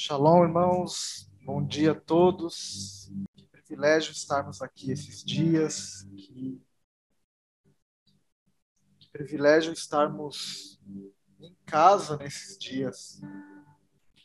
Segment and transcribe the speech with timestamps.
[0.00, 1.28] Shalom, irmãos.
[1.44, 3.10] Bom dia a todos.
[3.34, 6.04] Que privilégio estarmos aqui esses dias.
[6.16, 6.62] Que,
[9.00, 10.80] que privilégio estarmos
[11.40, 13.20] em casa nesses dias.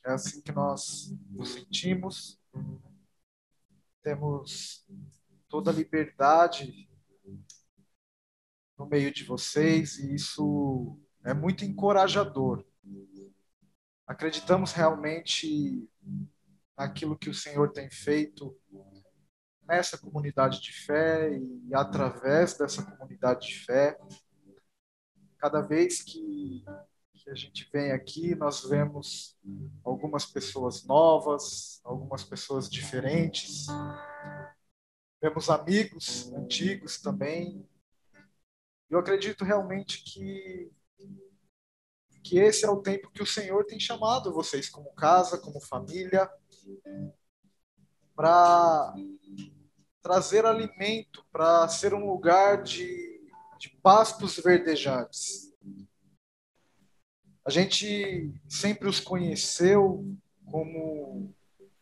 [0.05, 2.39] É assim que nós nos sentimos.
[4.03, 4.85] Temos
[5.49, 6.87] toda a liberdade
[8.77, 12.63] no meio de vocês e isso é muito encorajador
[14.13, 15.89] acreditamos realmente
[16.77, 18.55] naquilo que o Senhor tem feito
[19.67, 23.97] nessa comunidade de fé e através dessa comunidade de fé.
[25.37, 26.63] Cada vez que,
[27.13, 29.37] que a gente vem aqui, nós vemos
[29.83, 33.65] algumas pessoas novas, algumas pessoas diferentes.
[35.21, 37.67] Vemos amigos antigos também.
[38.89, 40.71] Eu acredito realmente que
[42.23, 46.29] que esse é o tempo que o Senhor tem chamado vocês como casa, como família,
[48.15, 48.93] para
[50.01, 53.21] trazer alimento, para ser um lugar de,
[53.59, 55.53] de pastos verdejantes.
[57.45, 60.05] A gente sempre os conheceu
[60.45, 61.33] como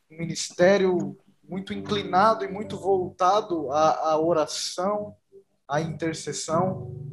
[0.09, 5.15] um ministério muito inclinado e muito voltado à, à oração,
[5.67, 7.10] à intercessão.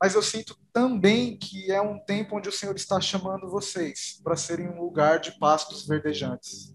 [0.00, 4.36] Mas eu sinto também que é um tempo onde o Senhor está chamando vocês para
[4.36, 6.74] serem um lugar de pastos verdejantes.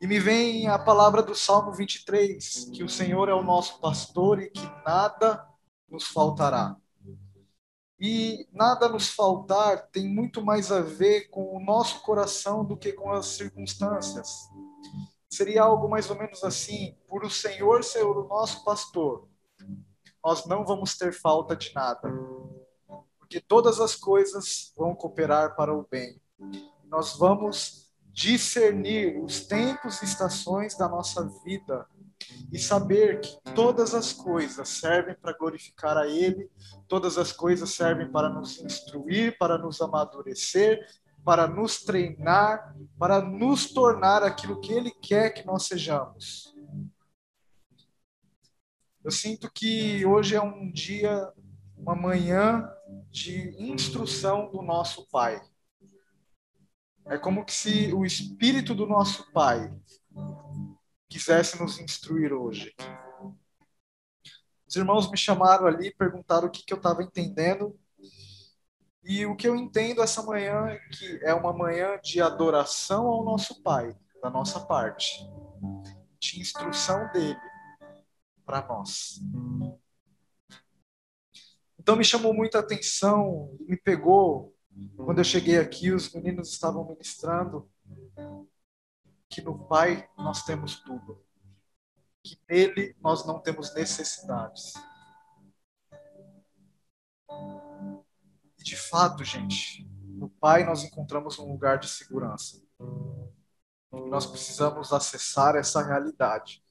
[0.00, 4.40] E me vem a palavra do Salmo 23, que o Senhor é o nosso pastor
[4.40, 5.44] e que nada
[5.90, 6.76] nos faltará.
[8.00, 12.92] E nada nos faltar tem muito mais a ver com o nosso coração do que
[12.92, 14.48] com as circunstâncias.
[15.28, 19.27] Seria algo mais ou menos assim: por o Senhor ser o nosso pastor,
[20.24, 22.08] nós não vamos ter falta de nada,
[23.18, 26.20] porque todas as coisas vão cooperar para o bem.
[26.84, 31.86] Nós vamos discernir os tempos e estações da nossa vida
[32.52, 36.50] e saber que todas as coisas servem para glorificar a Ele,
[36.88, 40.84] todas as coisas servem para nos instruir, para nos amadurecer,
[41.24, 46.54] para nos treinar, para nos tornar aquilo que Ele quer que nós sejamos.
[49.04, 51.32] Eu sinto que hoje é um dia,
[51.76, 52.68] uma manhã
[53.10, 55.40] de instrução do nosso Pai.
[57.06, 59.72] É como que se o Espírito do nosso Pai
[61.08, 62.74] quisesse nos instruir hoje.
[64.66, 67.78] Os irmãos me chamaram ali, perguntaram o que, que eu estava entendendo.
[69.04, 73.24] E o que eu entendo essa manhã é que é uma manhã de adoração ao
[73.24, 75.24] nosso Pai, da nossa parte,
[76.18, 77.38] de instrução dele
[78.48, 79.20] para nós.
[81.78, 84.56] Então me chamou muita atenção, me pegou
[84.96, 87.70] quando eu cheguei aqui, os meninos estavam ministrando
[89.28, 91.22] que no Pai nós temos tudo,
[92.22, 94.72] que nele nós não temos necessidades.
[98.58, 102.62] E de fato, gente, no Pai nós encontramos um lugar de segurança.
[103.92, 106.64] Nós precisamos acessar essa realidade.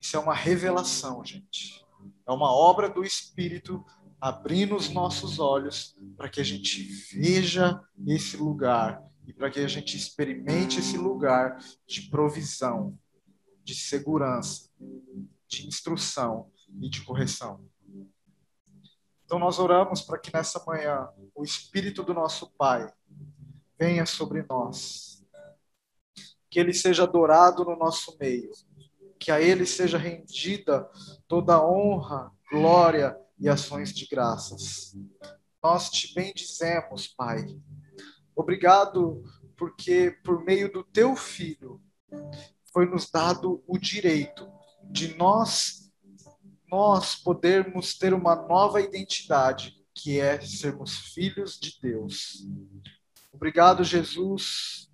[0.00, 1.84] Isso é uma revelação, gente.
[2.26, 3.84] É uma obra do Espírito
[4.20, 9.68] abrindo os nossos olhos para que a gente veja esse lugar e para que a
[9.68, 12.98] gente experimente esse lugar de provisão,
[13.62, 14.70] de segurança,
[15.48, 17.64] de instrução e de correção.
[19.24, 22.92] Então nós oramos para que nessa manhã o Espírito do nosso Pai
[23.78, 25.24] venha sobre nós,
[26.48, 28.50] que ele seja adorado no nosso meio
[29.18, 30.88] que a Ele seja rendida
[31.26, 34.96] toda honra, glória e ações de graças.
[35.62, 37.46] Nós te bendizemos, Pai.
[38.34, 39.22] Obrigado
[39.56, 41.80] porque por meio do teu filho
[42.72, 44.46] foi nos dado o direito
[44.90, 45.86] de nós
[46.70, 52.46] nós podermos ter uma nova identidade, que é sermos filhos de Deus.
[53.32, 54.90] Obrigado, Jesus,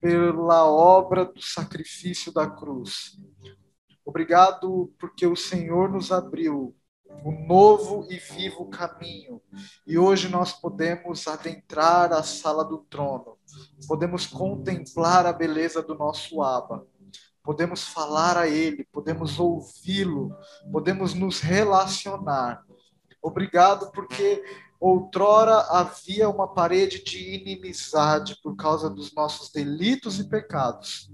[0.00, 3.18] pela obra do sacrifício da cruz.
[4.12, 6.76] Obrigado porque o Senhor nos abriu
[7.24, 9.40] um novo e vivo caminho.
[9.86, 13.38] E hoje nós podemos adentrar a sala do trono.
[13.88, 16.86] Podemos contemplar a beleza do nosso Abba.
[17.42, 20.36] Podemos falar a ele, podemos ouvi-lo,
[20.70, 22.62] podemos nos relacionar.
[23.22, 24.44] Obrigado porque
[24.82, 31.08] Outrora havia uma parede de inimizade por causa dos nossos delitos e pecados,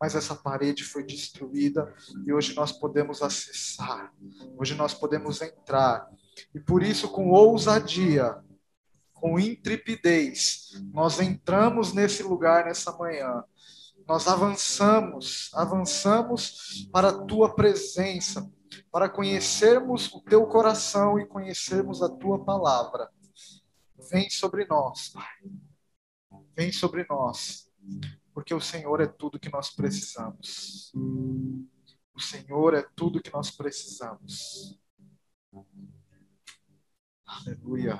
[0.00, 1.94] mas essa parede foi destruída
[2.26, 4.12] e hoje nós podemos acessar,
[4.58, 6.10] hoje nós podemos entrar.
[6.52, 8.34] E por isso, com ousadia,
[9.14, 13.44] com intrepidez, nós entramos nesse lugar nessa manhã.
[14.04, 18.50] Nós avançamos, avançamos para a tua presença,
[18.90, 23.10] para conhecermos o teu coração e conhecermos a tua palavra.
[24.10, 25.38] Vem sobre nós, Pai.
[26.54, 27.70] Vem sobre nós,
[28.34, 30.92] porque o Senhor é tudo que nós precisamos.
[30.94, 34.78] O Senhor é tudo que nós precisamos.
[37.24, 37.98] Aleluia.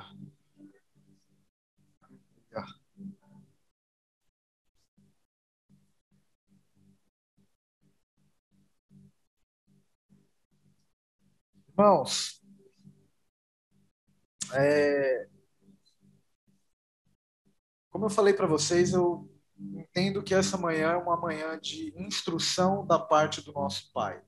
[11.75, 12.39] Irmãos,
[14.53, 15.27] é,
[17.89, 19.27] como eu falei para vocês, eu
[19.57, 24.21] entendo que essa manhã é uma manhã de instrução da parte do nosso Pai.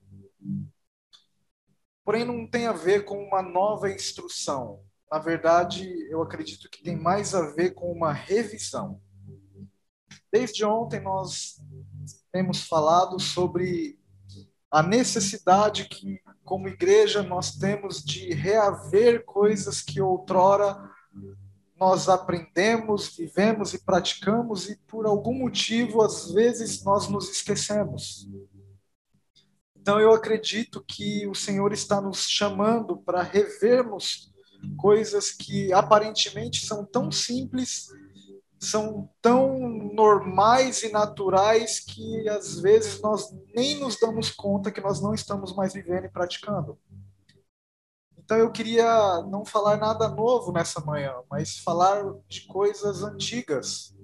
[2.04, 4.84] Porém, não tem a ver com uma nova instrução.
[5.12, 9.00] Na verdade, eu acredito que tem mais a ver com uma revisão.
[10.32, 11.62] Desde ontem nós
[12.32, 14.00] temos falado sobre
[14.72, 20.78] a necessidade que como igreja, nós temos de reaver coisas que outrora
[21.78, 28.30] nós aprendemos, vivemos e praticamos e por algum motivo, às vezes, nós nos esquecemos.
[29.76, 34.34] Então, eu acredito que o Senhor está nos chamando para revermos
[34.78, 37.90] coisas que aparentemente são tão simples
[38.66, 39.60] são tão
[39.94, 45.56] normais e naturais que às vezes nós nem nos damos conta que nós não estamos
[45.56, 46.78] mais vivendo e praticando.
[48.18, 53.96] Então eu queria não falar nada novo nessa manhã, mas falar de coisas antigas,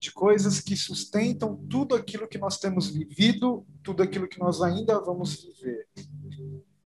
[0.00, 5.00] de coisas que sustentam tudo aquilo que nós temos vivido, tudo aquilo que nós ainda
[5.00, 5.88] vamos viver.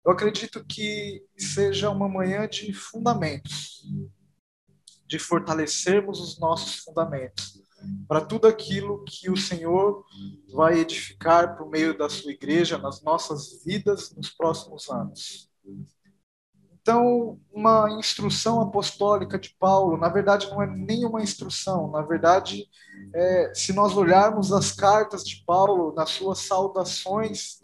[0.05, 3.83] Eu acredito que seja uma manhã de fundamentos,
[5.05, 7.65] de fortalecermos os nossos fundamentos
[8.07, 10.03] para tudo aquilo que o Senhor
[10.53, 15.49] vai edificar por meio da sua igreja nas nossas vidas nos próximos anos.
[16.81, 22.67] Então, uma instrução apostólica de Paulo, na verdade, não é nenhuma instrução, na verdade,
[23.11, 27.59] é, se nós olharmos as cartas de Paulo, nas suas saudações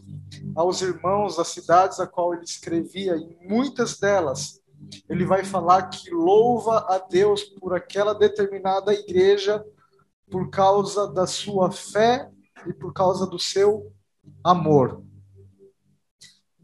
[0.55, 4.59] aos irmãos das cidades a qual ele escrevia, em muitas delas,
[5.10, 9.63] ele vai falar que louva a Deus por aquela determinada igreja
[10.30, 12.30] por causa da sua fé
[12.66, 13.92] e por causa do seu
[14.44, 15.04] amor.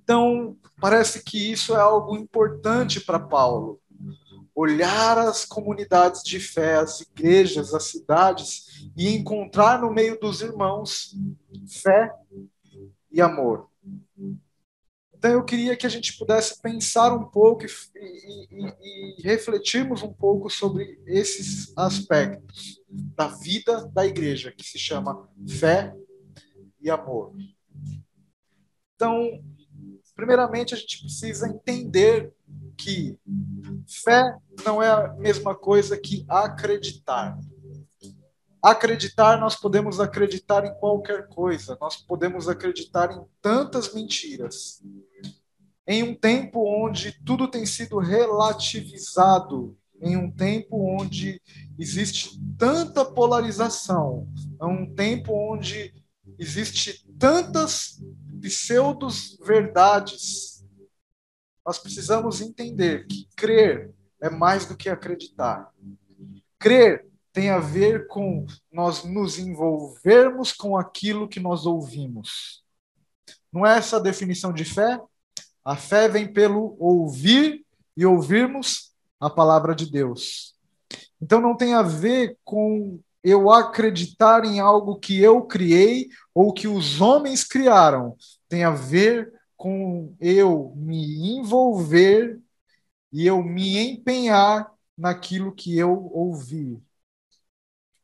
[0.01, 3.79] Então, parece que isso é algo importante para Paulo.
[4.55, 11.13] Olhar as comunidades de fé, as igrejas, as cidades e encontrar no meio dos irmãos
[11.67, 12.11] fé
[13.11, 13.69] e amor.
[15.17, 17.69] Então eu queria que a gente pudesse pensar um pouco e,
[17.99, 25.27] e, e, refletirmos um pouco sobre esses aspectos da vida da igreja, que se chama
[25.47, 25.93] fé
[26.79, 27.33] e amor.
[28.95, 29.43] Então,
[30.15, 32.31] primeiramente, a gente precisa entender
[32.77, 33.17] que
[34.03, 37.37] fé não é a mesma coisa que acreditar.
[38.61, 44.81] Acreditar, nós podemos acreditar em qualquer coisa, nós podemos acreditar em tantas mentiras.
[45.87, 51.41] Em um tempo onde tudo tem sido relativizado, em um tempo onde
[51.79, 54.27] existe tanta polarização,
[54.61, 55.93] em um tempo onde
[56.37, 58.01] existe tantas
[58.41, 60.65] pseudos verdades,
[61.65, 65.71] nós precisamos entender que crer é mais do que acreditar.
[66.59, 72.63] Crer tem a ver com nós nos envolvermos com aquilo que nós ouvimos.
[73.51, 74.99] Não é essa a definição de fé?
[75.67, 77.65] A fé vem pelo ouvir
[77.97, 80.55] e ouvirmos a palavra de Deus.
[81.21, 86.69] Então não tem a ver com eu acreditar em algo que eu criei ou que
[86.69, 88.15] os homens criaram.
[88.47, 92.39] Tem a ver com eu me envolver
[93.11, 96.81] e eu me empenhar naquilo que eu ouvi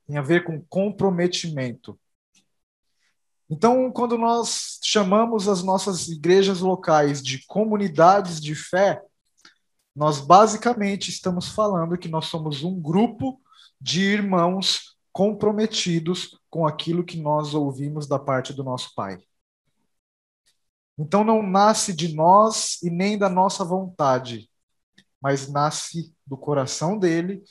[0.05, 1.99] tem a ver com comprometimento.
[3.53, 8.99] Então, quando nós chamamos as nossas igrejas locais de comunidades de fé,
[9.95, 13.39] nós basicamente estamos falando que nós somos um grupo
[13.79, 19.19] de irmãos comprometidos com aquilo que nós ouvimos da parte do nosso Pai.
[20.97, 24.49] Então não nasce de nós e nem da nossa vontade,
[25.21, 27.43] mas nasce do coração dele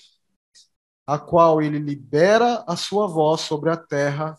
[1.07, 4.37] a qual ele libera a sua voz sobre a terra,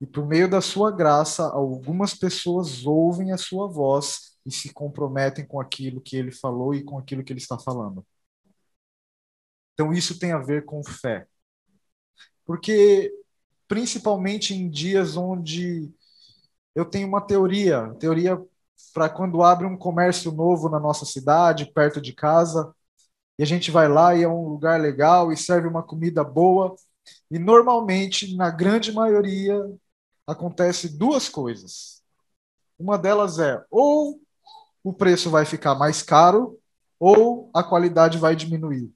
[0.00, 5.46] e por meio da sua graça, algumas pessoas ouvem a sua voz e se comprometem
[5.46, 8.06] com aquilo que ele falou e com aquilo que ele está falando.
[9.74, 11.26] Então isso tem a ver com fé.
[12.44, 13.12] Porque
[13.68, 15.92] principalmente em dias onde
[16.74, 18.40] eu tenho uma teoria, teoria
[18.94, 22.74] para quando abre um comércio novo na nossa cidade, perto de casa,
[23.38, 26.74] e a gente vai lá e é um lugar legal e serve uma comida boa,
[27.30, 29.60] e normalmente, na grande maioria,
[30.28, 32.02] acontece duas coisas.
[32.78, 34.20] Uma delas é ou
[34.84, 36.60] o preço vai ficar mais caro
[37.00, 38.92] ou a qualidade vai diminuir.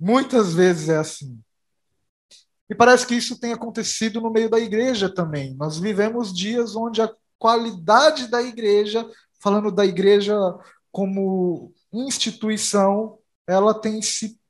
[0.00, 1.38] Muitas vezes é assim.
[2.68, 5.54] E parece que isso tem acontecido no meio da igreja também.
[5.54, 9.06] Nós vivemos dias onde a qualidade da igreja,
[9.38, 10.34] falando da igreja
[10.90, 14.40] como instituição, ela tem se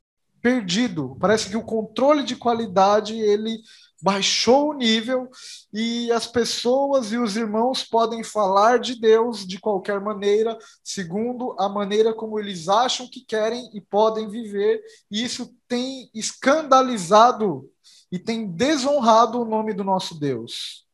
[0.41, 1.17] perdido.
[1.19, 3.59] Parece que o controle de qualidade ele
[4.05, 5.31] baixou o nível
[5.73, 11.71] e as pessoas e os irmãos podem falar de Deus de qualquer maneira, segundo a
[11.71, 17.73] maneira como eles acham que querem e podem viver, e isso tem escandalizado
[18.13, 20.87] e tem desonrado o nome do nosso Deus.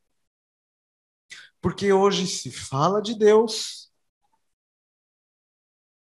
[1.61, 3.91] Porque hoje se fala de Deus,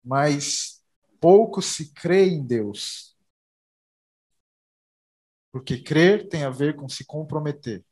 [0.03, 0.81] mas
[1.21, 3.08] pouco se crê em Deus.
[5.51, 7.83] Porque crer tem a ver com se comprometer.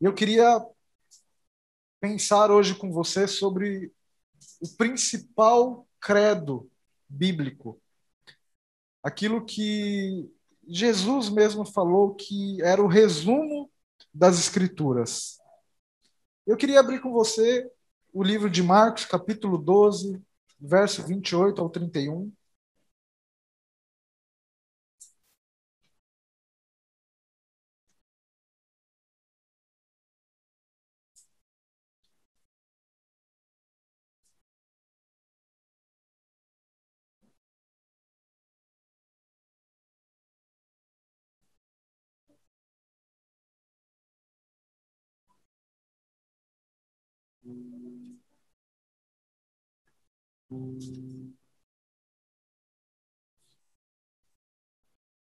[0.00, 0.64] Eu queria
[2.00, 3.92] pensar hoje com você sobre
[4.60, 6.70] o principal credo
[7.08, 7.80] bíblico.
[9.02, 10.30] Aquilo que
[10.68, 13.70] Jesus mesmo falou que era o resumo
[14.12, 15.38] das Escrituras.
[16.46, 17.70] Eu queria abrir com você
[18.12, 20.22] o livro de Marcos, capítulo 12,
[20.60, 22.32] verso 28 ao 31.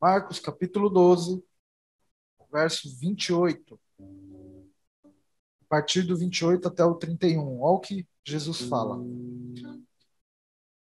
[0.01, 1.43] Marcos capítulo 12,
[2.53, 3.81] verso 28.
[4.01, 7.61] A partir do 28 até o 31.
[7.61, 8.99] Olha o que Jesus fala.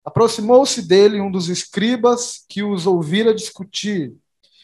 [0.05, 4.15] Aproximou-se dele um dos escribas que os ouvira discutir,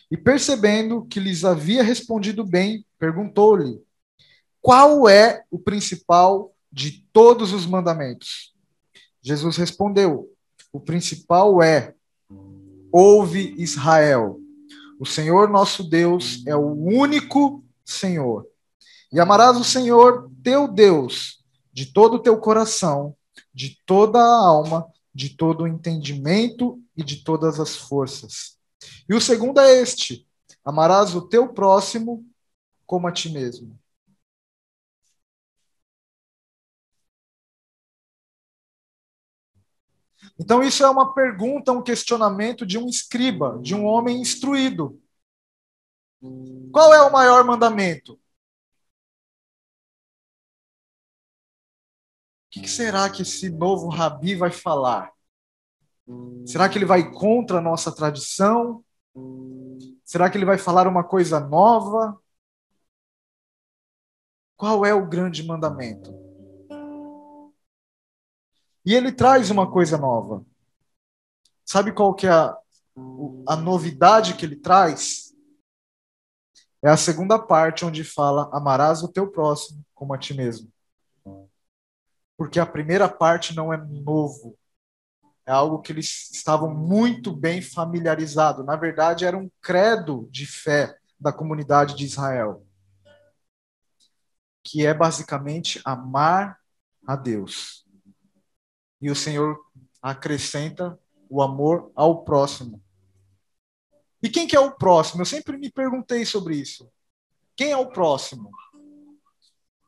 [0.10, 3.82] e percebendo que lhes havia respondido bem, perguntou-lhe:
[4.62, 8.55] Qual é o principal de todos os mandamentos?
[9.26, 10.32] Jesus respondeu:
[10.72, 11.96] O principal é:
[12.92, 14.40] ouve Israel.
[15.00, 18.46] O Senhor nosso Deus é o único Senhor.
[19.12, 23.16] E amarás o Senhor teu Deus de todo o teu coração,
[23.52, 28.60] de toda a alma, de todo o entendimento e de todas as forças.
[29.10, 30.28] E o segundo é este:
[30.64, 32.24] amarás o teu próximo
[32.86, 33.76] como a ti mesmo.
[40.40, 45.02] Então, isso é uma pergunta, um questionamento de um escriba, de um homem instruído.
[46.72, 48.14] Qual é o maior mandamento?
[48.14, 48.20] O
[52.50, 55.12] que será que esse novo rabi vai falar?
[56.46, 58.84] Será que ele vai contra a nossa tradição?
[60.04, 62.18] Será que ele vai falar uma coisa nova?
[64.56, 66.25] Qual é o grande mandamento?
[68.86, 70.46] E ele traz uma coisa nova.
[71.66, 72.56] Sabe qual que é a,
[73.48, 75.34] a novidade que ele traz?
[76.84, 80.72] É a segunda parte onde fala: amarás o teu próximo como a ti mesmo.
[82.38, 84.56] Porque a primeira parte não é novo.
[85.48, 88.66] É algo que eles estavam muito bem familiarizados.
[88.66, 92.64] Na verdade, era um credo de fé da comunidade de Israel.
[94.64, 96.60] Que é basicamente amar
[97.08, 97.85] a Deus
[99.02, 99.60] e o Senhor
[100.02, 101.00] acrescenta
[101.30, 102.82] o amor ao próximo.
[104.22, 105.22] E quem que é o próximo?
[105.22, 106.90] Eu sempre me perguntei sobre isso.
[107.56, 108.50] Quem é o próximo?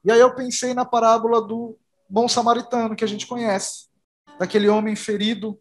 [0.04, 1.78] E aí eu pensei na parábola do
[2.10, 3.88] bom samaritano que a gente conhece,
[4.40, 5.60] daquele homem ferido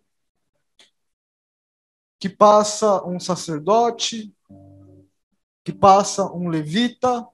[2.19, 4.35] que passa um sacerdote,
[5.65, 7.27] que passa um levita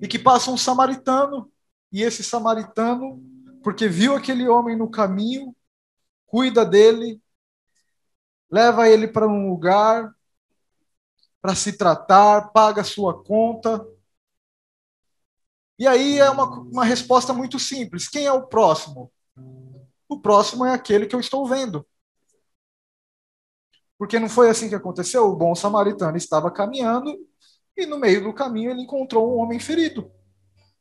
[0.00, 1.50] e que passa um samaritano,
[1.92, 3.22] e esse samaritano
[3.66, 5.52] porque viu aquele homem no caminho,
[6.24, 7.20] cuida dele,
[8.48, 10.14] leva ele para um lugar
[11.42, 13.84] para se tratar, paga sua conta.
[15.76, 19.12] E aí é uma, uma resposta muito simples: quem é o próximo?
[20.08, 21.84] o próximo é aquele que eu estou vendo.
[23.98, 25.24] Porque não foi assim que aconteceu?
[25.24, 27.18] O bom samaritano estava caminhando
[27.76, 30.08] e no meio do caminho ele encontrou um homem ferido.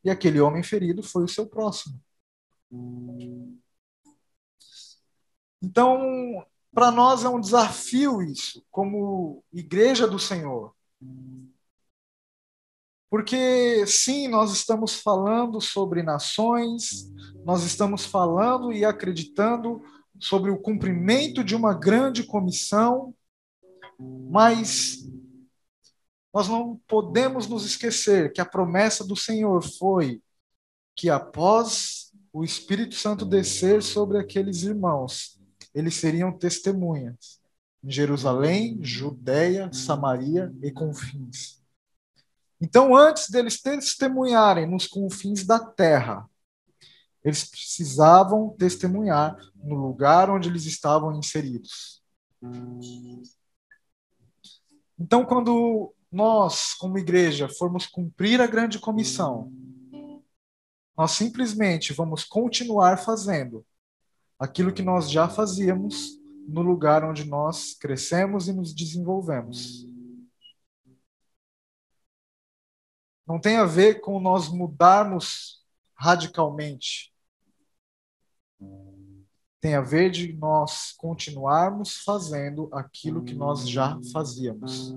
[0.04, 2.05] E aquele homem ferido foi o seu próximo.
[5.62, 10.76] Então, para nós é um desafio isso, como igreja do Senhor.
[13.10, 17.10] Porque, sim, nós estamos falando sobre nações,
[17.46, 19.82] nós estamos falando e acreditando
[20.20, 23.16] sobre o cumprimento de uma grande comissão,
[24.30, 25.00] mas
[26.34, 30.22] nós não podemos nos esquecer que a promessa do Senhor foi
[30.96, 32.05] que após
[32.36, 35.40] o Espírito Santo descer sobre aqueles irmãos,
[35.74, 37.40] eles seriam testemunhas
[37.82, 41.64] em Jerusalém, Judéia, Samaria e confins.
[42.60, 46.30] Então, antes deles testemunharem nos confins da terra,
[47.24, 52.04] eles precisavam testemunhar no lugar onde eles estavam inseridos.
[55.00, 59.50] Então, quando nós, como igreja, formos cumprir a grande comissão,
[60.98, 63.66] nós simplesmente vamos continuar fazendo
[64.40, 69.86] aquilo que nós já fazíamos no lugar onde nós crescemos e nos desenvolvemos.
[73.26, 77.16] Não tem a ver com nós mudarmos radicalmente
[79.66, 84.94] tem a ver de nós continuarmos fazendo aquilo que nós já fazíamos.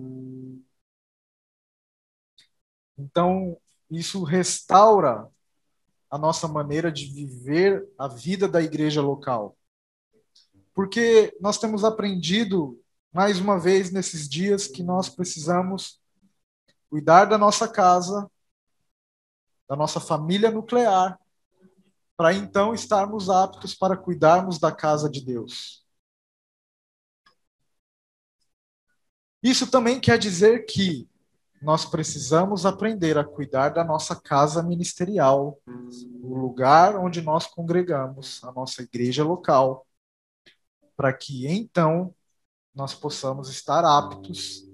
[2.99, 3.59] Então,
[3.91, 5.27] isso restaura
[6.11, 9.57] a nossa maneira de viver a vida da igreja local.
[10.75, 12.81] Porque nós temos aprendido,
[13.13, 16.01] mais uma vez, nesses dias, que nós precisamos
[16.89, 18.31] cuidar da nossa casa,
[19.69, 21.19] da nossa família nuclear,
[22.17, 25.85] para então estarmos aptos para cuidarmos da casa de Deus.
[29.43, 31.09] Isso também quer dizer que
[31.61, 35.59] nós precisamos aprender a cuidar da nossa casa ministerial,
[36.23, 39.87] o lugar onde nós congregamos, a nossa igreja local,
[40.97, 42.15] para que então
[42.75, 44.65] nós possamos estar aptos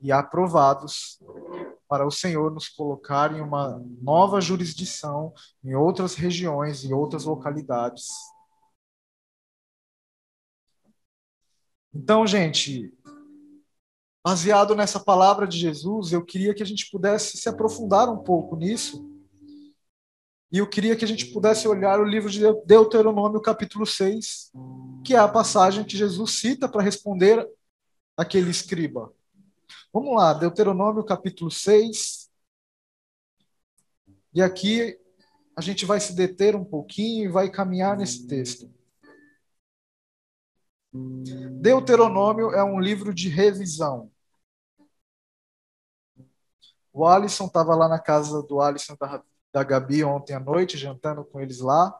[0.00, 1.18] e aprovados
[1.88, 8.08] para o Senhor nos colocar em uma nova jurisdição, em outras regiões, em outras localidades.
[11.94, 12.90] Então, gente,
[14.24, 18.56] baseado nessa palavra de Jesus, eu queria que a gente pudesse se aprofundar um pouco
[18.56, 19.08] nisso.
[20.50, 24.52] E eu queria que a gente pudesse olhar o livro de Deuteronômio, capítulo 6,
[25.04, 27.48] que é a passagem que Jesus cita para responder
[28.16, 29.12] aquele escriba.
[29.92, 32.30] Vamos lá, Deuteronômio capítulo 6.
[34.34, 34.98] E aqui
[35.56, 38.70] a gente vai se deter um pouquinho e vai caminhar nesse texto.
[40.92, 44.11] Deuteronômio é um livro de revisão.
[46.92, 51.24] O Alisson estava lá na casa do Alisson da, da Gabi ontem à noite, jantando
[51.24, 51.94] com eles lá.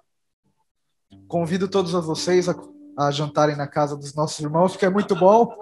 [1.29, 2.55] Convido todos vocês a
[2.97, 5.57] a jantarem na casa dos nossos irmãos, que é muito bom.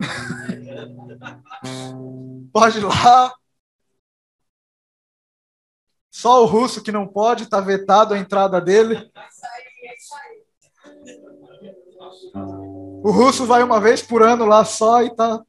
[2.52, 3.34] pode ir lá.
[6.10, 9.10] Só o russo que não pode, está vetado a entrada dele.
[13.04, 15.44] O russo vai uma vez por ano lá só e tá.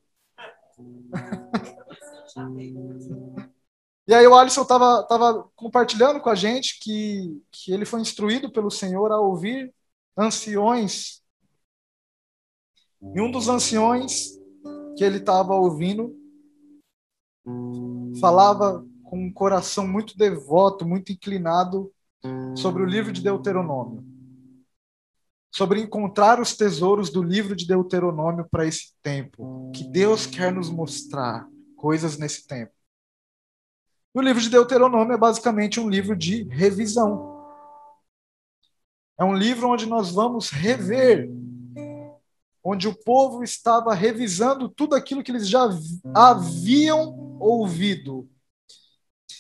[4.08, 8.52] E aí o Alisson estava tava compartilhando com a gente que, que ele foi instruído
[8.52, 9.74] pelo Senhor a ouvir
[10.18, 11.22] anciões
[13.02, 14.38] e um dos anciões
[14.98, 16.16] que ele estava ouvindo
[18.20, 21.92] falava com um coração muito devoto, muito inclinado
[22.56, 24.04] sobre o livro de Deuteronômio.
[25.52, 29.72] Sobre encontrar os tesouros do livro de Deuteronômio para esse tempo.
[29.74, 31.48] Que Deus quer nos mostrar
[31.78, 32.74] coisas nesse tempo.
[34.14, 37.38] E o livro de Deuteronômio é basicamente um livro de revisão.
[39.18, 41.30] É um livro onde nós vamos rever
[42.70, 45.70] onde o povo estava revisando tudo aquilo que eles já
[46.14, 48.30] haviam ouvido.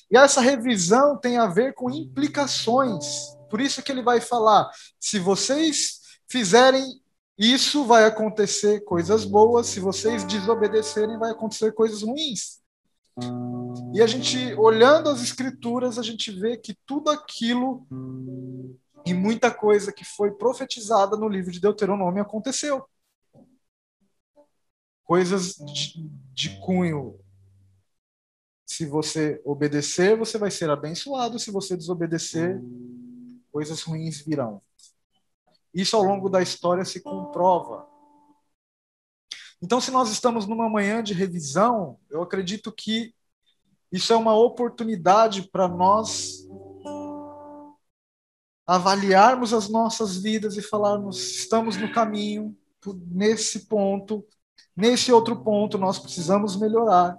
[0.09, 3.35] E essa revisão tem a ver com implicações.
[3.49, 7.01] Por isso que ele vai falar: se vocês fizerem
[7.37, 12.59] isso, vai acontecer coisas boas, se vocês desobedecerem, vai acontecer coisas ruins.
[13.93, 17.85] E a gente, olhando as escrituras, a gente vê que tudo aquilo
[19.05, 22.83] e muita coisa que foi profetizada no livro de Deuteronômio aconteceu
[25.07, 27.17] coisas de, de cunho.
[28.65, 31.39] Se você obedecer, você vai ser abençoado.
[31.39, 32.61] Se você desobedecer,
[33.49, 34.61] coisas ruins virão.
[35.77, 37.87] Isso ao longo da história se comprova.
[39.61, 43.13] Então, se nós estamos numa manhã de revisão, eu acredito que
[43.91, 46.47] isso é uma oportunidade para nós
[48.65, 52.57] avaliarmos as nossas vidas e falarmos: estamos no caminho,
[53.11, 54.25] nesse ponto,
[54.75, 57.15] nesse outro ponto, nós precisamos melhorar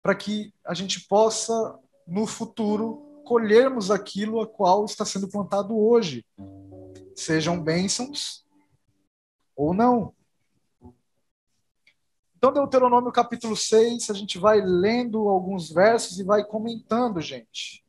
[0.00, 6.24] para que a gente possa, no futuro, colhermos aquilo a qual está sendo plantado hoje,
[7.16, 8.44] sejam bênçãos
[9.56, 10.14] ou não.
[12.36, 17.82] Então, Deuteronômio capítulo 6, a gente vai lendo alguns versos e vai comentando, gente.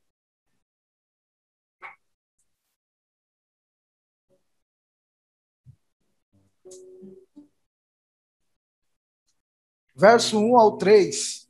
[9.96, 11.48] Verso 1 ao 3.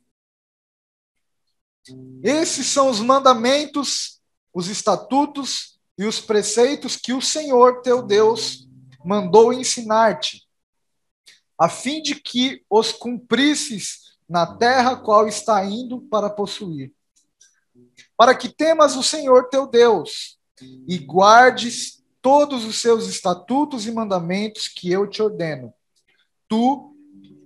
[2.22, 4.20] Esses são os mandamentos,
[4.52, 8.68] os estatutos e os preceitos que o Senhor teu Deus
[9.04, 10.46] mandou ensinar-te
[11.58, 16.92] a fim de que os cumprisses na terra qual está indo para possuir.
[18.16, 20.38] Para que temas o Senhor teu Deus
[20.86, 25.72] e guardes todos os seus estatutos e mandamentos que eu te ordeno.
[26.46, 26.94] Tu,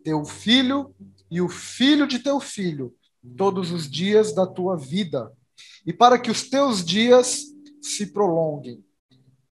[0.05, 0.95] teu filho
[1.31, 2.95] e o filho de teu filho,
[3.37, 5.33] todos os dias da tua vida,
[5.87, 7.52] e para que os teus dias
[7.83, 8.85] se prolonguem.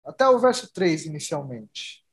[0.04, 2.04] Até o verso 3 inicialmente.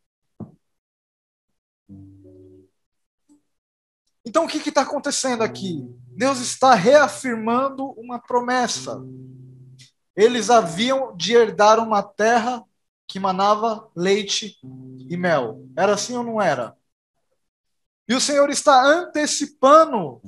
[4.26, 5.88] Então, o que está acontecendo aqui?
[6.10, 9.02] Deus está reafirmando uma promessa.
[10.14, 12.62] Eles haviam de herdar uma terra
[13.08, 14.60] que manava leite
[15.10, 15.66] e mel.
[15.78, 16.76] Era assim ou não era?
[18.08, 20.22] E o Senhor está antecipando,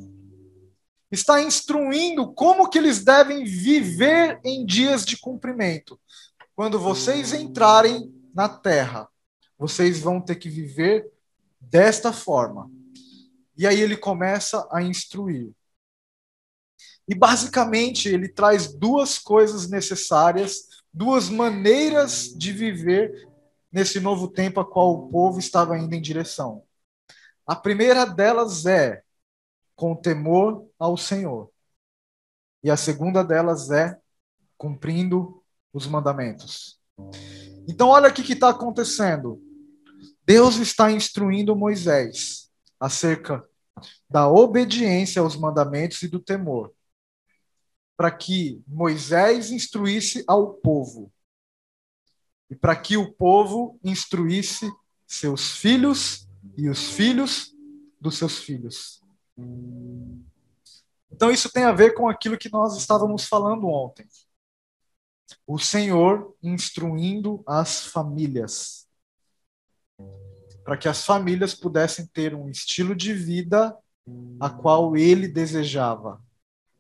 [1.12, 6.00] está instruindo como que eles devem viver em dias de cumprimento.
[6.56, 9.08] Quando vocês entrarem na terra,
[9.58, 11.10] vocês vão ter que viver
[11.60, 12.70] desta forma.
[13.58, 15.52] E aí ele começa a instruir.
[17.08, 23.28] E basicamente ele traz duas coisas necessárias, duas maneiras de viver
[23.72, 26.64] nesse novo tempo a qual o povo estava indo em direção.
[27.46, 29.02] A primeira delas é
[29.80, 31.50] com temor ao Senhor.
[32.62, 33.98] E a segunda delas é
[34.58, 36.78] cumprindo os mandamentos.
[37.66, 39.42] Então, olha o que está acontecendo.
[40.26, 43.42] Deus está instruindo Moisés acerca
[44.10, 46.74] da obediência aos mandamentos e do temor,
[47.96, 51.10] para que Moisés instruísse ao povo
[52.50, 54.70] e para que o povo instruísse
[55.08, 57.56] seus filhos e os filhos
[58.02, 59.00] dos seus filhos.
[61.12, 64.08] Então isso tem a ver com aquilo que nós estávamos falando ontem.
[65.46, 68.88] O Senhor instruindo as famílias
[70.70, 73.76] para que as famílias pudessem ter um estilo de vida
[74.40, 76.22] a qual ele desejava,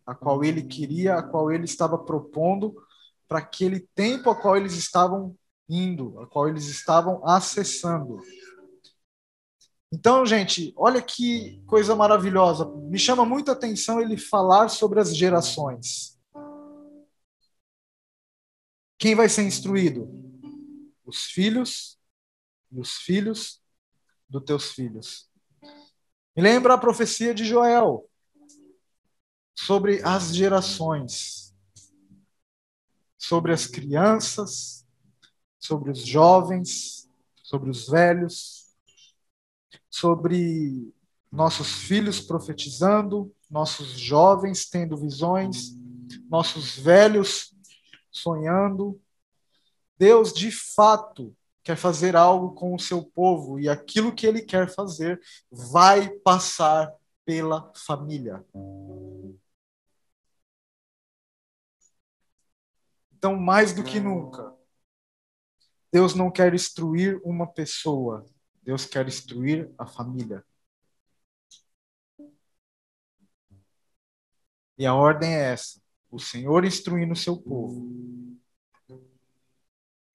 [0.06, 2.76] a qual ele queria, a qual ele estava propondo
[3.28, 5.36] para aquele tempo a qual eles estavam
[5.68, 8.20] indo, a qual eles estavam acessando.
[9.92, 12.66] Então, gente, olha que coisa maravilhosa.
[12.66, 16.20] Me chama muita atenção ele falar sobre as gerações.
[19.00, 20.08] Quem vai ser instruído?
[21.06, 21.98] Os filhos
[22.72, 23.62] e os filhos
[24.30, 25.28] dos teus filhos.
[26.36, 28.08] Me lembra a profecia de Joel
[29.56, 31.54] sobre as gerações,
[33.18, 34.86] sobre as crianças,
[35.60, 37.10] sobre os jovens,
[37.44, 38.59] sobre os velhos,
[39.90, 40.94] sobre
[41.32, 45.76] nossos filhos profetizando, nossos jovens tendo visões,
[46.30, 47.54] nossos velhos
[48.12, 49.00] sonhando.
[49.98, 54.74] Deus, de fato, quer fazer algo com o seu povo e aquilo que ele quer
[54.74, 55.22] fazer
[55.52, 56.94] vai passar
[57.26, 58.44] pela família.
[63.12, 64.56] Então, mais do que nunca,
[65.92, 68.26] Deus não quer instruir uma pessoa,
[68.70, 70.46] Deus quer instruir a família.
[74.78, 78.38] E a ordem é essa: o Senhor instruindo o seu povo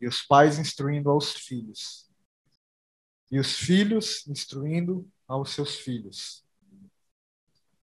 [0.01, 2.09] e os pais instruindo aos filhos,
[3.29, 6.47] e os filhos instruindo aos seus filhos.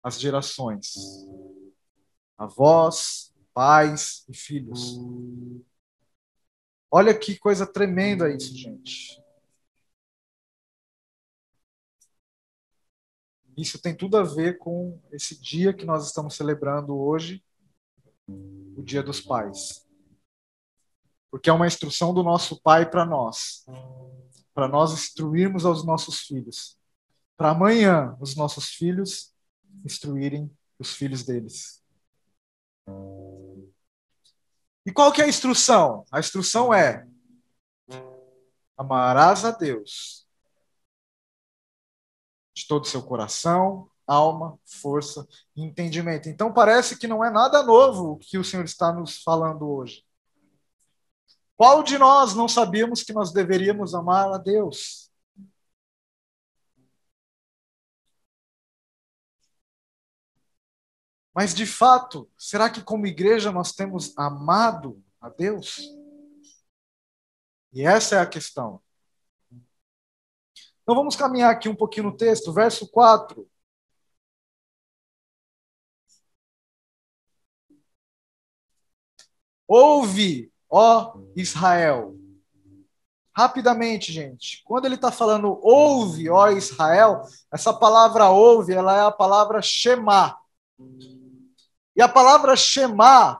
[0.02, 0.92] As gerações,
[2.36, 4.98] avós, pais e filhos.
[6.90, 9.27] Olha que coisa tremenda isso, gente.
[13.58, 17.44] Isso tem tudo a ver com esse dia que nós estamos celebrando hoje,
[18.26, 19.88] o Dia dos Pais
[21.30, 23.64] porque é uma instrução do nosso Pai para nós.
[24.54, 26.76] para nós instruirmos aos nossos filhos,
[27.36, 29.32] para amanhã os nossos filhos
[29.84, 31.80] instruírem os filhos deles.
[34.84, 36.04] E qual que é a instrução?
[36.10, 37.06] A instrução é:
[38.76, 40.27] amarás a Deus
[42.58, 46.28] de todo o seu coração, alma, força e entendimento.
[46.28, 50.04] Então parece que não é nada novo o que o Senhor está nos falando hoje.
[51.56, 55.10] Qual de nós não sabíamos que nós deveríamos amar a Deus?
[61.34, 65.78] Mas de fato, será que como igreja nós temos amado a Deus?
[67.72, 68.82] E essa é a questão.
[70.88, 73.46] Então vamos caminhar aqui um pouquinho no texto, verso 4.
[79.66, 82.16] Ouve, ó Israel.
[83.36, 84.62] Rapidamente, gente.
[84.64, 87.20] Quando ele está falando ouve, ó Israel,
[87.52, 90.38] essa palavra ouve, ela é a palavra Shema.
[91.94, 93.38] E a palavra Shema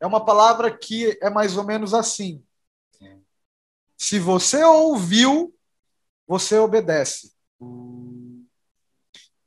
[0.00, 2.44] é uma palavra que é mais ou menos assim.
[3.96, 5.54] Se você ouviu,
[6.28, 7.32] você obedece.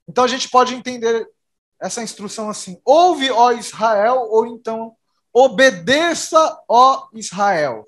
[0.07, 1.29] Então a gente pode entender
[1.79, 4.97] essa instrução assim: ouve, ó Israel, ou então
[5.31, 7.87] obedeça, ó Israel.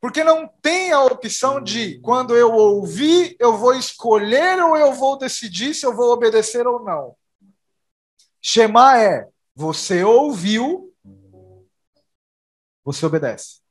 [0.00, 5.16] Porque não tem a opção de, quando eu ouvir, eu vou escolher ou eu vou
[5.16, 7.16] decidir se eu vou obedecer ou não.
[8.42, 10.92] Shema é: você ouviu,
[12.84, 13.65] você obedece.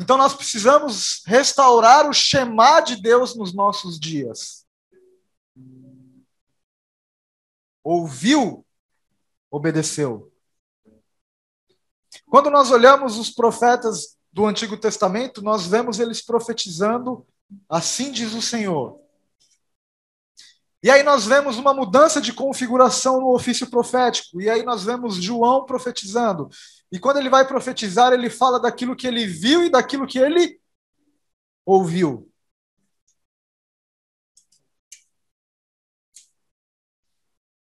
[0.00, 4.66] Então nós precisamos restaurar o Shema de Deus nos nossos dias.
[7.82, 8.66] Ouviu,
[9.50, 10.32] obedeceu.
[12.26, 17.24] Quando nós olhamos os profetas do Antigo Testamento, nós vemos eles profetizando,
[17.68, 19.03] assim diz o Senhor.
[20.84, 24.38] E aí nós vemos uma mudança de configuração no ofício profético.
[24.38, 26.50] E aí nós vemos João profetizando.
[26.92, 30.60] E quando ele vai profetizar, ele fala daquilo que ele viu e daquilo que ele
[31.64, 32.30] ouviu.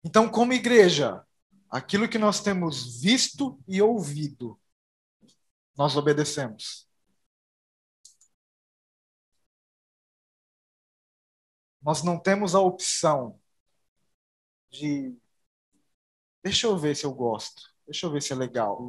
[0.04, 1.26] Então, como igreja,
[1.68, 4.60] aquilo que nós temos visto e ouvido,
[5.76, 6.89] nós obedecemos.
[11.90, 13.40] Nós não temos a opção
[14.70, 15.18] de.
[16.44, 17.64] Deixa eu ver se eu gosto.
[17.84, 18.80] Deixa eu ver se é legal.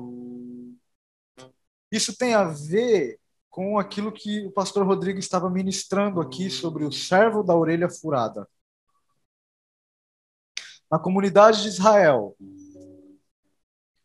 [1.90, 6.92] Isso tem a ver com aquilo que o pastor Rodrigo estava ministrando aqui sobre o
[6.92, 8.46] servo da orelha furada.
[10.90, 12.36] Na comunidade de Israel,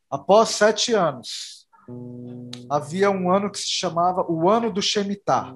[0.09, 1.67] após sete anos,
[2.69, 5.53] havia um ano que se chamava o ano do Shemitah.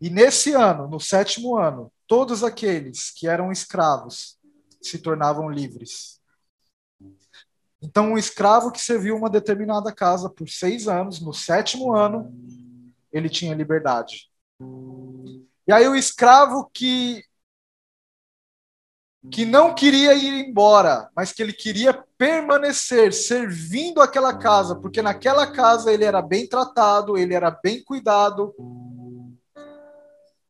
[0.00, 4.38] E nesse ano, no sétimo ano, todos aqueles que eram escravos
[4.80, 6.20] se tornavam livres.
[7.80, 12.32] Então, um escravo que serviu uma determinada casa por seis anos, no sétimo ano,
[13.12, 14.30] ele tinha liberdade.
[15.66, 17.22] E aí, o escravo que,
[19.30, 25.46] que não queria ir embora, mas que ele queria permanecer servindo aquela casa, porque naquela
[25.52, 28.54] casa ele era bem tratado, ele era bem cuidado,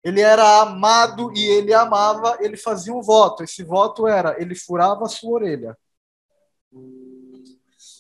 [0.03, 3.43] ele era amado e ele amava, ele fazia um voto.
[3.43, 5.79] Esse voto era: ele furava a sua orelha.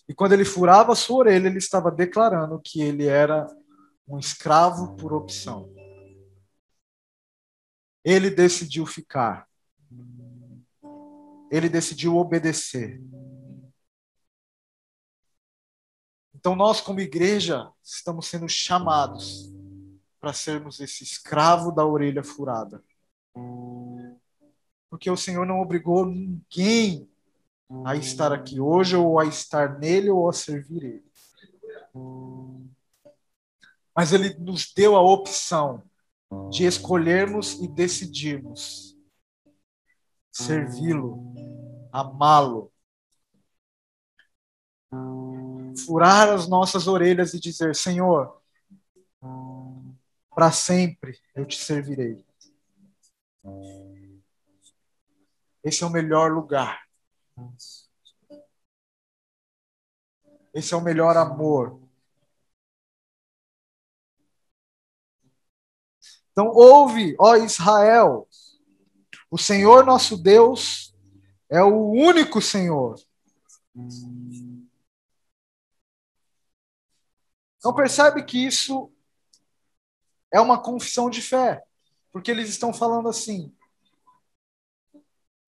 [0.08, 3.46] E quando ele furava a sua orelha, ele estava declarando que ele era
[4.06, 5.70] um escravo por opção.
[8.04, 9.46] Ele decidiu ficar.
[11.50, 13.02] Ele decidiu obedecer.
[16.34, 19.52] Então, nós, como igreja, estamos sendo chamados
[20.20, 22.82] para sermos esse escravo da orelha furada.
[24.90, 27.08] Porque o Senhor não obrigou ninguém
[27.84, 31.08] a estar aqui hoje, ou a estar nele, ou a servir ele.
[33.94, 35.82] Mas ele nos deu a opção
[36.50, 38.96] de escolhermos e decidirmos
[40.30, 41.34] servi-lo,
[41.92, 42.72] amá-lo,
[45.84, 48.37] furar as nossas orelhas e dizer: Senhor,
[50.38, 52.24] para sempre eu te servirei.
[55.64, 56.80] Esse é o melhor lugar
[60.54, 61.80] esse é o melhor amor.
[66.30, 68.28] Então, ouve, ó Israel,
[69.28, 70.94] o Senhor nosso Deus
[71.50, 72.94] é o único Senhor.
[77.56, 78.92] Então percebe que isso
[80.32, 81.62] é uma confissão de fé,
[82.12, 83.52] porque eles estão falando assim: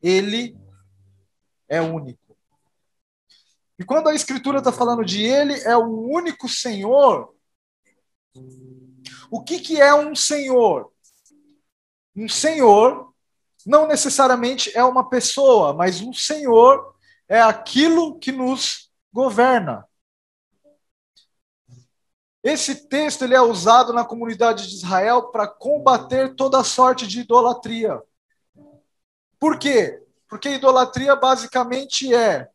[0.03, 0.57] Ele
[1.69, 2.37] é único.
[3.79, 7.35] E quando a Escritura está falando de Ele é o único Senhor,
[9.31, 10.93] o que, que é um Senhor?
[12.15, 13.15] Um Senhor
[13.67, 16.95] não necessariamente é uma pessoa, mas um Senhor
[17.29, 19.87] é aquilo que nos governa.
[22.43, 28.03] Esse texto ele é usado na comunidade de Israel para combater toda sorte de idolatria.
[29.39, 30.03] Por quê?
[30.27, 32.49] Porque idolatria basicamente é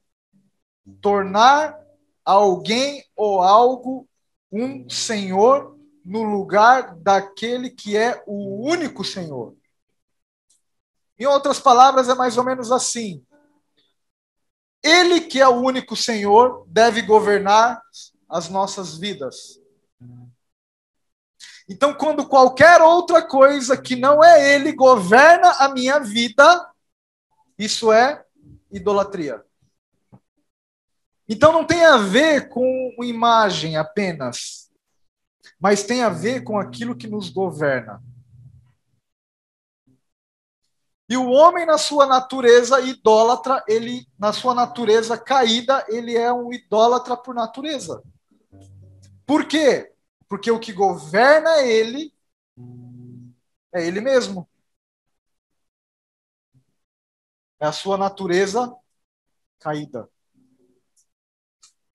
[1.02, 1.80] tornar
[2.24, 4.08] alguém ou algo
[4.52, 9.56] um senhor no lugar daquele que é o único senhor.
[11.18, 13.26] Em outras palavras, é mais ou menos assim:
[14.84, 17.82] Ele que é o único senhor deve governar
[18.30, 19.60] as nossas vidas.
[21.68, 26.72] Então, quando qualquer outra coisa que não é Ele governa a minha vida,
[27.58, 28.24] isso é
[28.72, 29.44] idolatria.
[31.28, 34.70] Então, não tem a ver com imagem apenas,
[35.60, 38.02] mas tem a ver com aquilo que nos governa.
[41.10, 46.52] E o homem, na sua natureza idólatra, ele, na sua natureza caída, ele é um
[46.52, 48.04] idólatra por natureza.
[49.26, 49.95] Por quê?
[50.28, 52.14] Porque o que governa ele
[53.74, 54.48] é ele mesmo.
[57.60, 58.74] É a sua natureza
[59.60, 60.10] caída.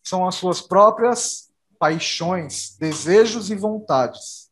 [0.03, 4.51] São as suas próprias paixões, desejos e vontades.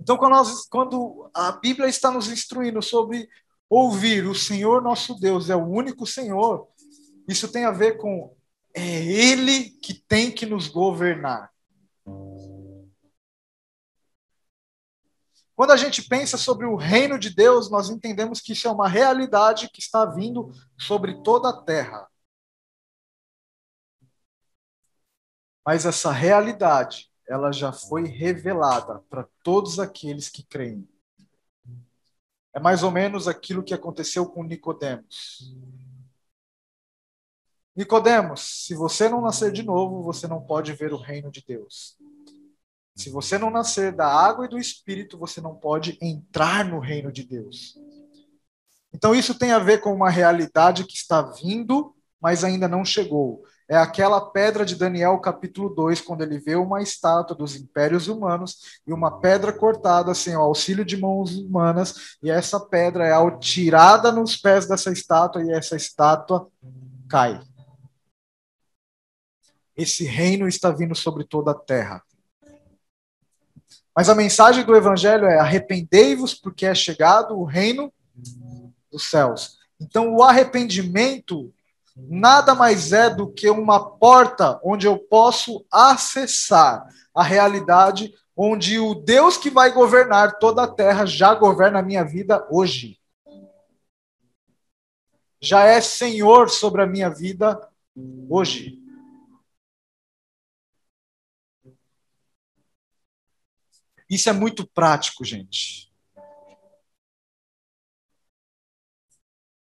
[0.00, 3.28] Então, quando, nós, quando a Bíblia está nos instruindo sobre
[3.68, 6.68] ouvir o Senhor nosso Deus é o único Senhor,
[7.28, 8.34] isso tem a ver com
[8.74, 11.51] é Ele que tem que nos governar.
[15.62, 18.88] Quando a gente pensa sobre o reino de Deus, nós entendemos que isso é uma
[18.88, 22.10] realidade que está vindo sobre toda a terra.
[25.64, 30.84] Mas essa realidade, ela já foi revelada para todos aqueles que creem.
[32.52, 35.54] É mais ou menos aquilo que aconteceu com Nicodemos.
[37.76, 41.96] Nicodemos, se você não nascer de novo, você não pode ver o reino de Deus.
[42.94, 47.10] Se você não nascer da água e do espírito, você não pode entrar no reino
[47.10, 47.78] de Deus.
[48.92, 53.42] Então isso tem a ver com uma realidade que está vindo, mas ainda não chegou.
[53.68, 58.80] É aquela pedra de Daniel capítulo 2, quando ele vê uma estátua dos impérios humanos
[58.86, 64.12] e uma pedra cortada sem o auxílio de mãos humanas, e essa pedra é tirada
[64.12, 66.48] nos pés dessa estátua e essa estátua
[67.08, 67.40] cai.
[69.74, 72.02] Esse reino está vindo sobre toda a terra.
[73.94, 77.92] Mas a mensagem do evangelho é: arrependei-vos, porque é chegado o reino
[78.90, 79.58] dos céus.
[79.80, 81.52] Então, o arrependimento
[81.96, 88.94] nada mais é do que uma porta onde eu posso acessar a realidade onde o
[88.94, 92.98] Deus que vai governar toda a terra já governa a minha vida hoje.
[95.40, 97.60] Já é Senhor sobre a minha vida
[98.28, 98.81] hoje.
[104.12, 105.90] Isso é muito prático, gente.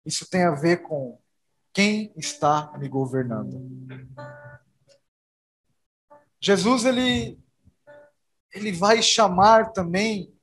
[0.04, 1.21] Isso tem a ver com
[1.71, 3.62] quem está me governando.
[6.39, 7.39] Jesus ele
[8.51, 10.34] ele vai chamar também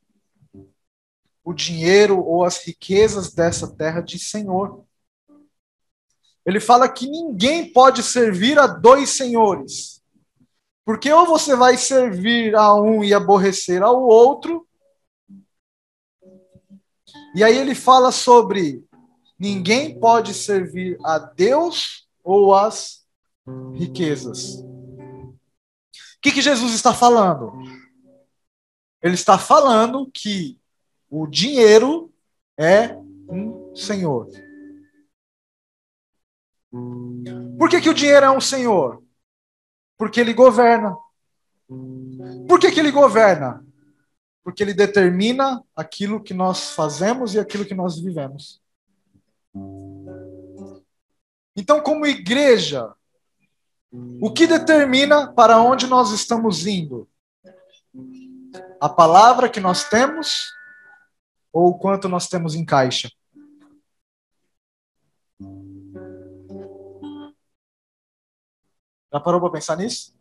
[1.43, 4.87] o dinheiro ou as riquezas dessa terra de Senhor.
[6.47, 9.98] Ele fala que ninguém pode servir a dois senhores.
[10.89, 14.67] Porque ou você vai servir a um e aborrecer ao outro.
[17.35, 18.83] E aí ele fala sobre
[19.39, 23.07] ninguém pode servir a Deus ou as
[23.75, 24.61] riquezas.
[24.61, 25.37] O
[26.23, 27.53] que, que Jesus está falando?
[29.03, 30.59] Ele está falando que
[31.11, 32.11] o dinheiro
[32.57, 32.97] é
[33.29, 34.27] um senhor.
[37.59, 39.07] Por que, que o dinheiro é um senhor?
[39.99, 40.97] Porque ele governa.
[42.49, 43.63] Por que, que ele governa?
[44.43, 48.63] Porque ele determina aquilo que nós fazemos e aquilo que nós vivemos.
[51.55, 52.95] Então, como igreja,
[54.21, 57.09] o que determina para onde nós estamos indo?
[58.81, 60.53] A palavra que nós temos
[61.53, 63.11] ou o quanto nós temos em caixa?
[69.13, 70.15] Já parou para pensar nisso?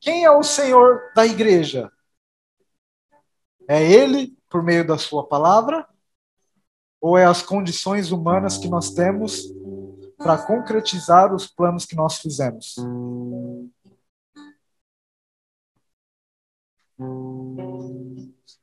[0.00, 1.90] Quem é o Senhor da igreja?
[3.68, 5.88] É Ele, por meio da Sua palavra?
[7.00, 9.42] Ou é as condições humanas que nós temos
[10.18, 12.76] para concretizar os planos que nós fizemos?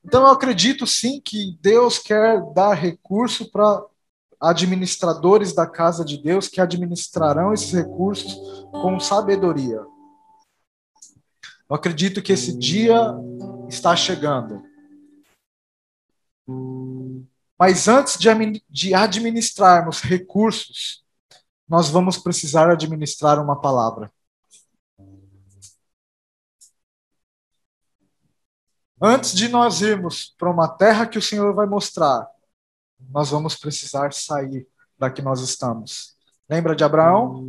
[0.04, 3.84] Então, eu acredito sim que Deus quer dar recurso para
[4.42, 8.34] administradores da casa de Deus que administrarão esses recursos
[8.70, 9.80] com sabedoria.
[11.70, 13.14] Eu acredito que esse dia
[13.68, 14.62] está chegando.
[17.58, 18.18] Mas antes
[18.68, 21.04] de administrarmos recursos,
[21.68, 24.12] nós vamos precisar administrar uma palavra.
[29.00, 32.28] Antes de nós irmos para uma terra que o Senhor vai mostrar,
[33.10, 34.66] nós vamos precisar sair
[34.98, 36.16] da que nós estamos.
[36.48, 37.44] Lembra de Abraão?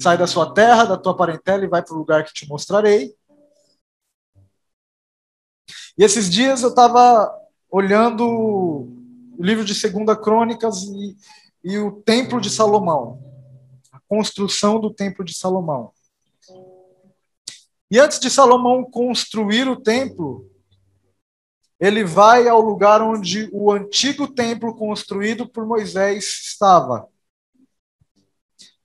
[0.00, 3.14] Sai da sua terra, da tua parentela e vai para o lugar que te mostrarei.
[5.98, 7.34] E esses dias eu estava
[7.70, 11.16] olhando o livro de Segunda Crônicas e,
[11.64, 13.22] e o Templo de Salomão,
[13.92, 15.92] a construção do Templo de Salomão.
[17.90, 20.50] E antes de Salomão construir o templo,
[21.78, 27.08] ele vai ao lugar onde o antigo templo construído por Moisés estava.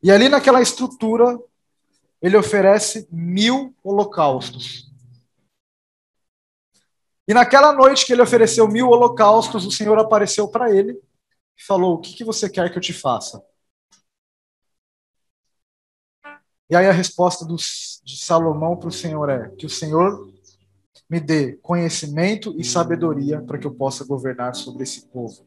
[0.03, 1.39] E ali naquela estrutura,
[2.21, 4.91] ele oferece mil holocaustos.
[7.27, 10.93] E naquela noite que ele ofereceu mil holocaustos, o Senhor apareceu para ele
[11.57, 13.41] e falou: O que, que você quer que eu te faça?
[16.69, 20.33] E aí a resposta do, de Salomão para o Senhor é: Que o Senhor
[21.11, 25.45] me dê conhecimento e sabedoria para que eu possa governar sobre esse povo.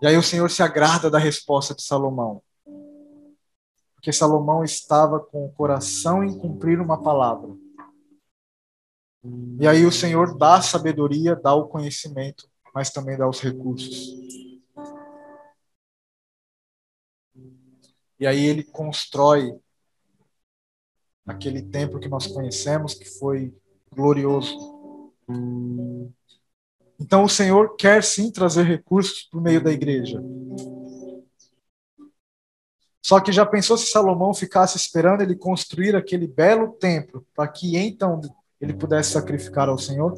[0.00, 2.42] E aí o Senhor se agrada da resposta de Salomão.
[3.94, 7.54] Porque Salomão estava com o coração em cumprir uma palavra.
[9.60, 14.14] E aí o Senhor dá a sabedoria, dá o conhecimento, mas também dá os recursos.
[18.18, 19.60] E aí ele constrói
[21.30, 23.54] aquele templo que nós conhecemos, que foi
[23.94, 24.56] glorioso.
[26.98, 30.22] Então o Senhor quer sim trazer recursos por meio da igreja.
[33.02, 37.76] Só que já pensou se Salomão ficasse esperando ele construir aquele belo templo para que
[37.76, 38.20] então
[38.60, 40.14] ele pudesse sacrificar ao Senhor?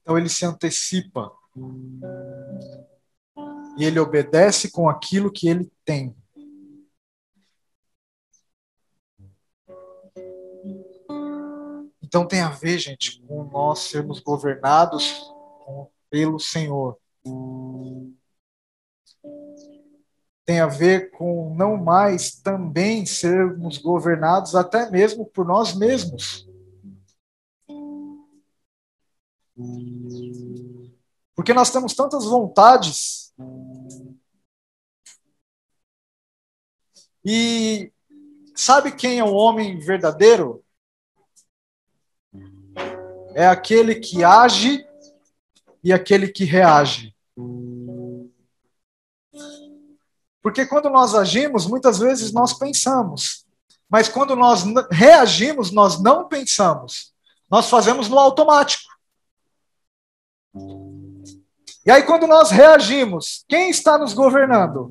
[0.00, 1.30] Então ele se antecipa
[3.76, 6.16] e ele obedece com aquilo que ele tem.
[12.02, 15.30] Então tem a ver, gente, com nós sermos governados
[16.08, 16.96] pelo Senhor.
[20.44, 26.48] Tem a ver com não mais também sermos governados até mesmo por nós mesmos.
[31.34, 33.25] Porque nós temos tantas vontades.
[37.24, 37.92] E
[38.54, 40.64] sabe quem é o homem verdadeiro?
[43.34, 44.86] É aquele que age
[45.82, 47.14] e aquele que reage.
[50.40, 53.44] Porque quando nós agimos, muitas vezes nós pensamos.
[53.88, 57.12] Mas quando nós reagimos, nós não pensamos.
[57.50, 58.88] Nós fazemos no automático.
[61.86, 64.90] E aí, quando nós reagimos, quem está nos governando?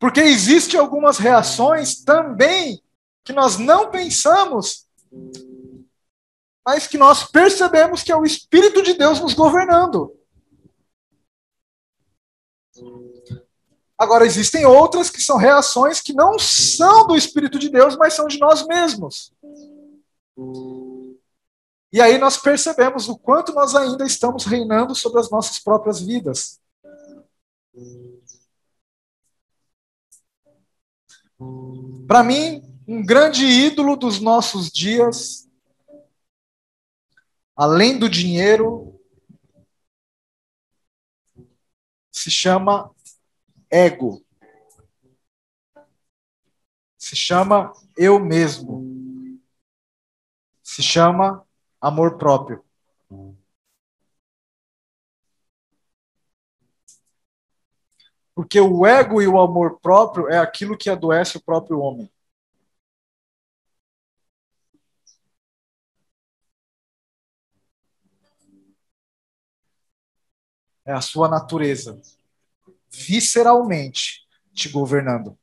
[0.00, 2.82] Porque existem algumas reações também
[3.22, 4.86] que nós não pensamos,
[6.66, 10.12] mas que nós percebemos que é o Espírito de Deus nos governando.
[13.96, 18.26] Agora, existem outras que são reações que não são do Espírito de Deus, mas são
[18.26, 19.32] de nós mesmos.
[21.94, 26.60] E aí nós percebemos o quanto nós ainda estamos reinando sobre as nossas próprias vidas.
[32.08, 35.48] Para mim, um grande ídolo dos nossos dias,
[37.54, 39.00] além do dinheiro,
[42.10, 42.92] se chama
[43.70, 44.20] ego.
[46.98, 49.40] Se chama eu mesmo.
[50.60, 51.43] Se chama
[51.84, 52.64] amor próprio.
[58.34, 62.10] Porque o ego e o amor próprio é aquilo que adoece o próprio homem.
[70.86, 72.00] É a sua natureza.
[72.90, 75.38] visceralmente te governando.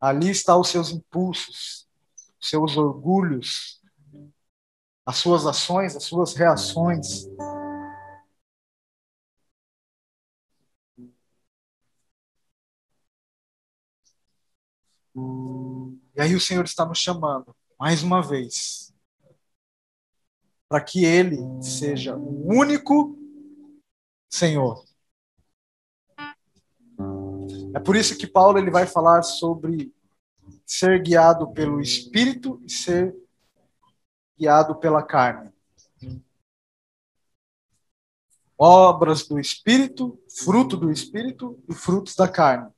[0.00, 1.87] Ali estão os seus impulsos, os
[2.40, 3.82] seus orgulhos,
[5.04, 7.24] as suas ações, as suas reações.
[16.14, 18.92] E aí o Senhor está nos chamando, mais uma vez,
[20.68, 23.18] para que Ele seja o único
[24.28, 24.84] Senhor.
[27.74, 29.92] É por isso que Paulo ele vai falar sobre
[30.66, 33.14] ser guiado pelo Espírito e ser
[34.38, 35.52] guiado pela carne.
[38.56, 42.70] Obras do Espírito, fruto do Espírito e frutos da carne.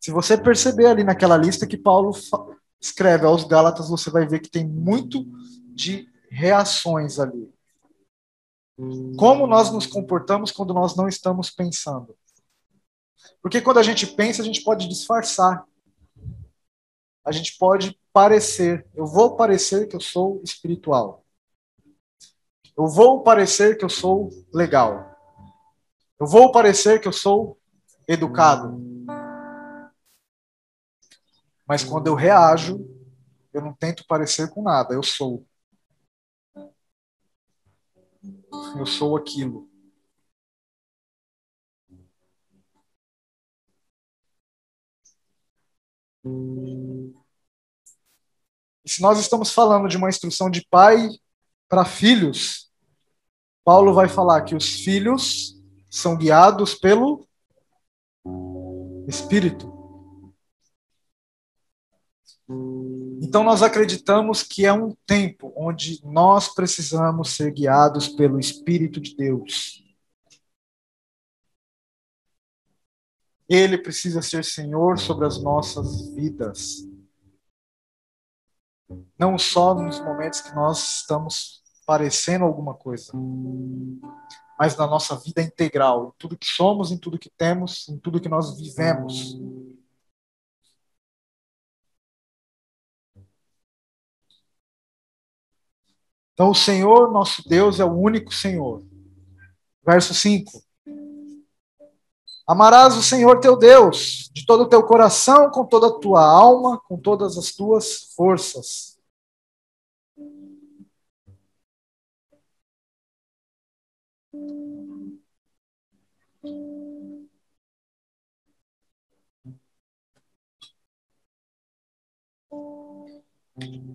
[0.00, 2.12] Se você perceber ali naquela lista que Paulo
[2.80, 5.24] escreve aos Gálatas, você vai ver que tem muito
[5.68, 7.52] de reações ali.
[9.16, 12.16] Como nós nos comportamos quando nós não estamos pensando?
[13.40, 15.64] Porque quando a gente pensa, a gente pode disfarçar.
[17.24, 18.86] A gente pode parecer.
[18.94, 21.24] Eu vou parecer que eu sou espiritual.
[22.76, 25.12] Eu vou parecer que eu sou legal.
[26.18, 27.58] Eu vou parecer que eu sou
[28.08, 28.80] educado.
[31.66, 32.86] Mas quando eu reajo,
[33.52, 35.46] eu não tento parecer com nada, eu sou.
[38.78, 39.71] Eu sou aquilo.
[48.86, 51.08] Se nós estamos falando de uma instrução de pai
[51.68, 52.70] para filhos,
[53.64, 55.56] Paulo vai falar que os filhos
[55.88, 57.26] são guiados pelo
[59.06, 59.72] Espírito.
[63.22, 69.16] Então nós acreditamos que é um tempo onde nós precisamos ser guiados pelo Espírito de
[69.16, 69.81] Deus.
[73.54, 76.88] Ele precisa ser Senhor sobre as nossas vidas.
[79.18, 83.12] Não só nos momentos que nós estamos parecendo alguma coisa,
[84.58, 88.22] mas na nossa vida integral, em tudo que somos, em tudo que temos, em tudo
[88.22, 89.36] que nós vivemos.
[96.32, 98.82] Então, o Senhor, nosso Deus, é o único Senhor.
[99.84, 100.61] Verso 5.
[102.46, 106.80] Amarás o Senhor teu Deus de todo o teu coração, com toda a tua alma,
[106.88, 108.98] com todas as tuas forças.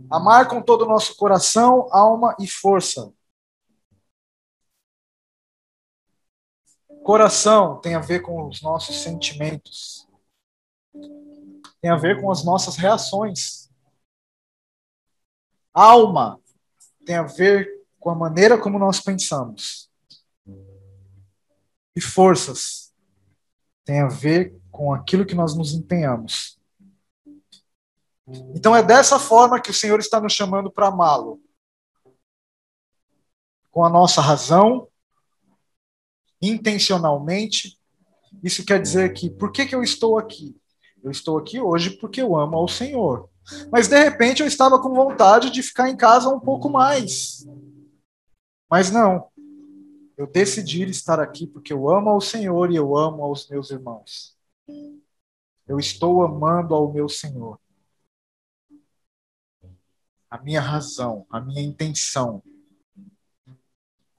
[0.10, 3.12] Amar com todo o nosso coração, alma e força.
[7.08, 10.06] Coração tem a ver com os nossos sentimentos.
[11.80, 13.72] Tem a ver com as nossas reações.
[15.74, 16.38] Alma
[17.06, 19.90] tem a ver com a maneira como nós pensamos.
[21.96, 22.94] E forças
[23.86, 26.60] tem a ver com aquilo que nós nos empenhamos.
[28.54, 31.42] Então é dessa forma que o Senhor está nos chamando para amá-lo.
[33.72, 34.90] Com a nossa razão,
[36.42, 37.78] intencionalmente.
[38.44, 40.56] Isso quer dizer que, por que, que eu estou aqui?
[41.04, 43.30] Eu estou aqui hoje porque eu amo ao Senhor.
[43.72, 47.46] Mas de repente eu estava com vontade de ficar em casa um pouco mais.
[48.70, 49.30] Mas não.
[50.18, 54.36] Eu decidi estar aqui porque eu amo ao Senhor e eu amo aos meus irmãos.
[55.68, 57.60] Eu estou amando ao meu Senhor.
[60.30, 62.44] A minha razão, a minha intenção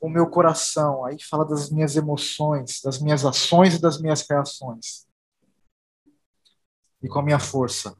[0.00, 5.06] o meu coração, aí fala das minhas emoções, das minhas ações e das minhas reações.
[7.02, 7.96] E com a minha força.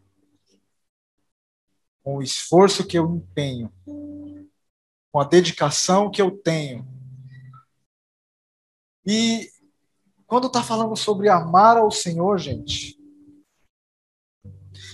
[2.03, 3.73] Com o esforço que eu empenho.
[5.13, 6.87] Com a dedicação que eu tenho.
[9.05, 9.51] E
[10.27, 12.99] quando está falando sobre amar ao Senhor, gente,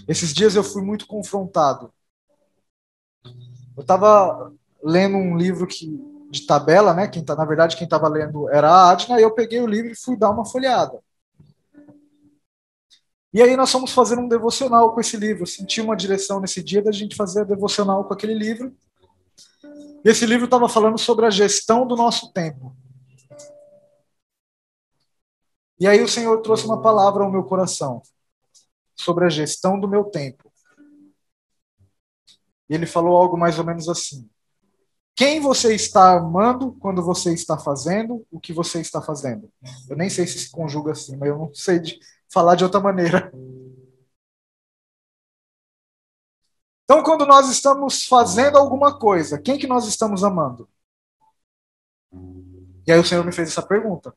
[0.07, 1.93] esses dias eu fui muito confrontado.
[3.77, 7.09] Eu estava lendo um livro que de tabela, né?
[7.09, 9.91] Quem tá, na verdade, quem estava lendo era a Adna, e eu peguei o livro
[9.91, 11.01] e fui dar uma folheada.
[13.33, 15.43] E aí nós fomos fazer um devocional com esse livro.
[15.43, 18.77] Eu senti uma direção nesse dia da gente fazer devocional com aquele livro.
[20.05, 22.77] Esse livro estava falando sobre a gestão do nosso tempo.
[25.81, 28.03] E aí o Senhor trouxe uma palavra ao meu coração
[28.95, 30.53] sobre a gestão do meu tempo.
[32.69, 34.29] E ele falou algo mais ou menos assim:
[35.17, 39.51] quem você está amando quando você está fazendo o que você está fazendo.
[39.89, 41.99] Eu nem sei se se conjuga assim, mas eu não sei de
[42.29, 43.33] falar de outra maneira.
[46.85, 50.69] Então, quando nós estamos fazendo alguma coisa, quem que nós estamos amando?
[52.87, 54.15] E aí o Senhor me fez essa pergunta.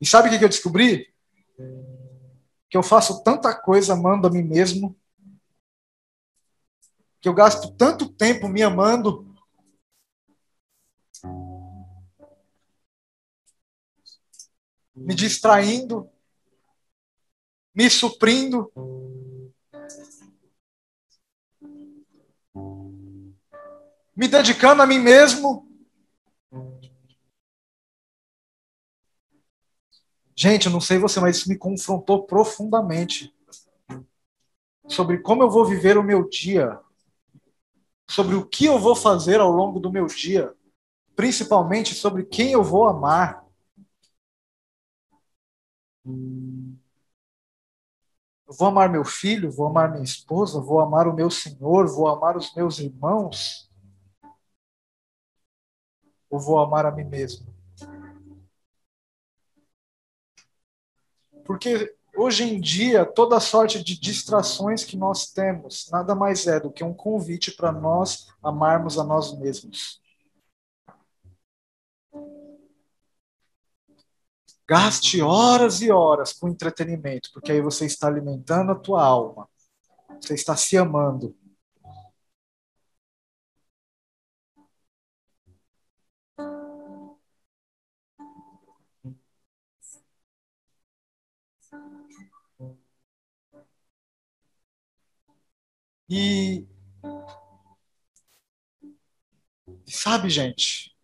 [0.00, 1.12] E sabe o que eu descobri?
[2.70, 4.96] Que eu faço tanta coisa amando a mim mesmo,
[7.20, 9.34] que eu gasto tanto tempo me amando,
[14.94, 16.10] me distraindo,
[17.74, 18.72] me suprindo.
[24.16, 25.68] Me dedicando a mim mesmo.
[30.36, 33.32] Gente, eu não sei você, mas isso me confrontou profundamente
[34.88, 36.80] sobre como eu vou viver o meu dia,
[38.08, 40.54] sobre o que eu vou fazer ao longo do meu dia,
[41.14, 43.44] principalmente sobre quem eu vou amar.
[46.04, 46.78] Eu
[48.54, 52.36] vou amar meu filho, vou amar minha esposa, vou amar o meu Senhor, vou amar
[52.36, 53.70] os meus irmãos?
[56.30, 57.46] Ou vou amar a mim mesmo?
[61.44, 66.70] Porque hoje em dia, toda sorte de distrações que nós temos nada mais é do
[66.70, 70.00] que um convite para nós amarmos a nós mesmos.
[74.68, 79.48] Gaste horas e horas com entretenimento, porque aí você está alimentando a tua alma.
[80.20, 81.34] Você está se amando.
[96.08, 96.66] E
[99.86, 100.96] sabe, gente,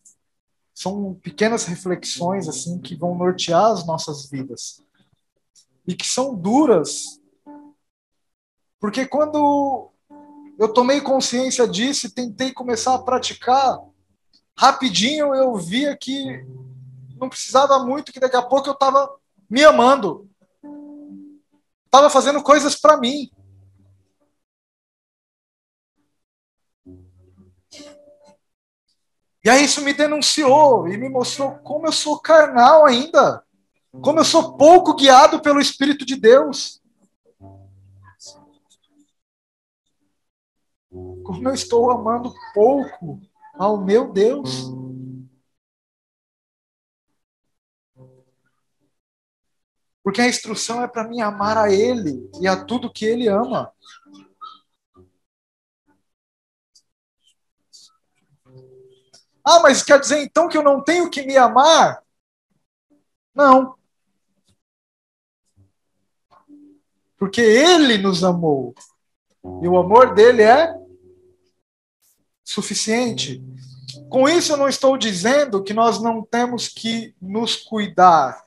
[0.75, 4.83] são pequenas reflexões assim que vão nortear as nossas vidas
[5.87, 7.21] e que são duras,
[8.81, 9.91] porque quando
[10.59, 13.79] eu tomei consciência disso e tentei começar a praticar,
[14.57, 16.45] rapidinho eu via que
[17.19, 19.15] não precisava muito, que daqui a pouco eu estava
[19.49, 20.29] me amando,
[21.87, 23.31] estava fazendo coisas para mim.
[29.45, 33.45] E aí isso me denunciou e me mostrou como eu sou carnal ainda,
[34.03, 36.81] como eu sou pouco guiado pelo Espírito de Deus.
[40.91, 43.21] Como eu estou amando pouco
[43.55, 44.73] ao meu Deus.
[50.03, 53.73] Porque a instrução é para mim amar a Ele e a tudo que Ele ama.
[59.45, 62.03] Ah, mas quer dizer então que eu não tenho que me amar?
[63.35, 63.77] Não.
[67.19, 68.75] Porque ele nos amou.
[69.63, 70.75] E o amor dele é
[72.43, 73.43] suficiente.
[74.09, 78.47] Com isso, eu não estou dizendo que nós não temos que nos cuidar.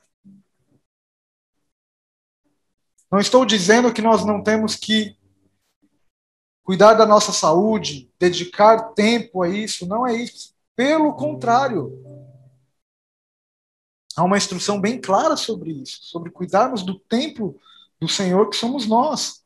[3.10, 5.16] Não estou dizendo que nós não temos que
[6.62, 9.86] cuidar da nossa saúde, dedicar tempo a isso.
[9.86, 10.57] Não é isso.
[10.78, 11.92] Pelo contrário,
[14.14, 17.58] há uma instrução bem clara sobre isso, sobre cuidarmos do templo
[17.98, 19.42] do Senhor que somos nós.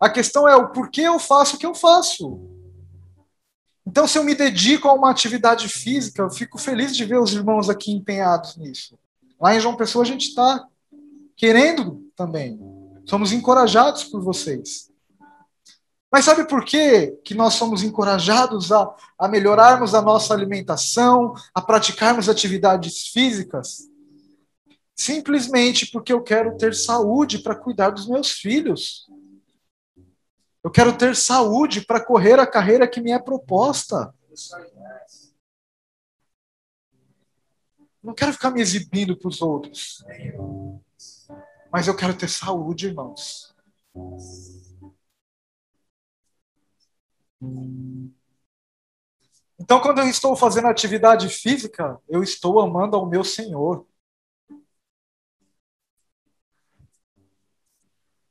[0.00, 2.40] A questão é o porquê eu faço o que eu faço.
[3.86, 7.32] Então, se eu me dedico a uma atividade física, eu fico feliz de ver os
[7.32, 8.98] irmãos aqui empenhados nisso.
[9.40, 10.66] Lá em João Pessoa, a gente está
[11.36, 12.58] querendo também.
[13.06, 14.90] Somos encorajados por vocês.
[16.10, 21.60] Mas sabe por quê que nós somos encorajados a, a melhorarmos a nossa alimentação, a
[21.60, 23.88] praticarmos atividades físicas?
[24.94, 29.06] Simplesmente porque eu quero ter saúde para cuidar dos meus filhos.
[30.64, 34.12] Eu quero ter saúde para correr a carreira que me é proposta.
[38.02, 40.02] Não quero ficar me exibindo para os outros.
[41.70, 43.54] Mas eu quero ter saúde, irmãos.
[49.58, 53.86] Então, quando eu estou fazendo atividade física, eu estou amando ao meu Senhor.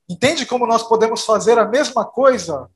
[0.09, 2.71] Entende como nós podemos fazer a mesma coisa?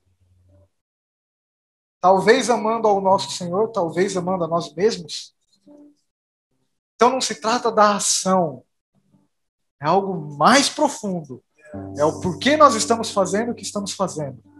[2.01, 5.33] Talvez amando ao nosso Senhor, talvez amando a nós mesmos.
[6.95, 8.63] Então não se trata da ação,
[9.81, 11.43] é algo mais profundo.
[11.97, 14.50] É o porquê nós estamos fazendo o que estamos fazendo.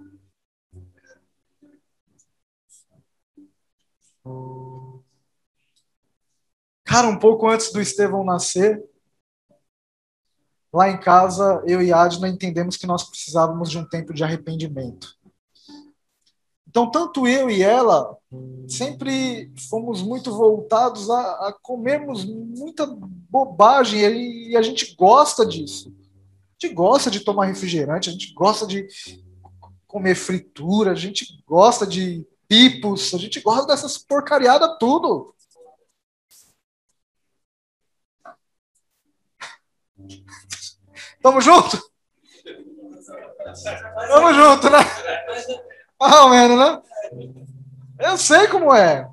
[6.84, 8.84] Cara, um pouco antes do Estevão nascer,
[10.73, 15.15] lá em casa, eu e Adna entendemos que nós precisávamos de um tempo de arrependimento.
[16.67, 18.17] Então, tanto eu e ela
[18.67, 22.88] sempre fomos muito voltados a, a comermos muita
[23.29, 23.99] bobagem
[24.49, 25.89] e a gente gosta disso.
[25.89, 28.88] A gente gosta de tomar refrigerante, a gente gosta de
[29.86, 35.34] comer fritura, a gente gosta de pipos, a gente gosta dessas porcariadas tudo.
[41.22, 41.82] Tamo junto?
[44.10, 44.80] Tamo junto, né?
[45.97, 46.82] Ou menos, né?
[47.97, 49.10] Eu sei como é.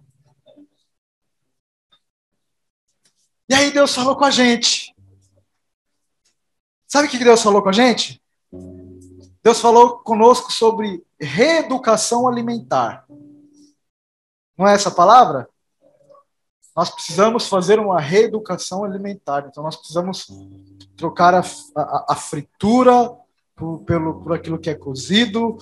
[3.49, 4.93] E aí Deus falou com a gente.
[6.89, 8.21] Sabe o que Deus falou com a gente?
[9.45, 13.07] Deus falou conosco sobre reeducação alimentar.
[14.59, 15.49] Não é essa palavra?
[16.77, 19.47] Nós precisamos fazer uma reeducação alimentar.
[19.49, 20.27] Então, nós precisamos
[20.97, 21.43] trocar a,
[21.77, 23.11] a, a fritura
[23.55, 25.59] por, pelo, por aquilo que é cozido,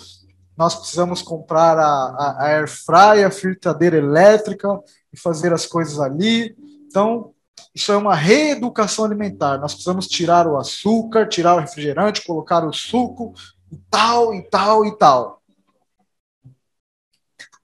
[0.56, 4.68] nós precisamos comprar a, a, a air a fritadeira elétrica
[5.12, 6.56] e fazer as coisas ali.
[6.86, 7.34] Então,
[7.74, 9.58] isso é uma reeducação alimentar.
[9.58, 13.34] Nós precisamos tirar o açúcar, tirar o refrigerante, colocar o suco
[13.70, 15.35] e tal, e tal, e tal.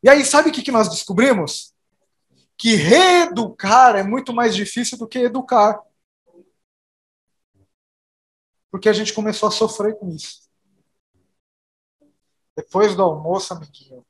[0.02, 1.72] E aí, sabe o que, que nós descobrimos?
[2.56, 5.80] Que reeducar é muito mais difícil do que educar.
[8.70, 10.42] Porque a gente começou a sofrer com isso.
[12.56, 14.04] Depois do almoço, amiguinho,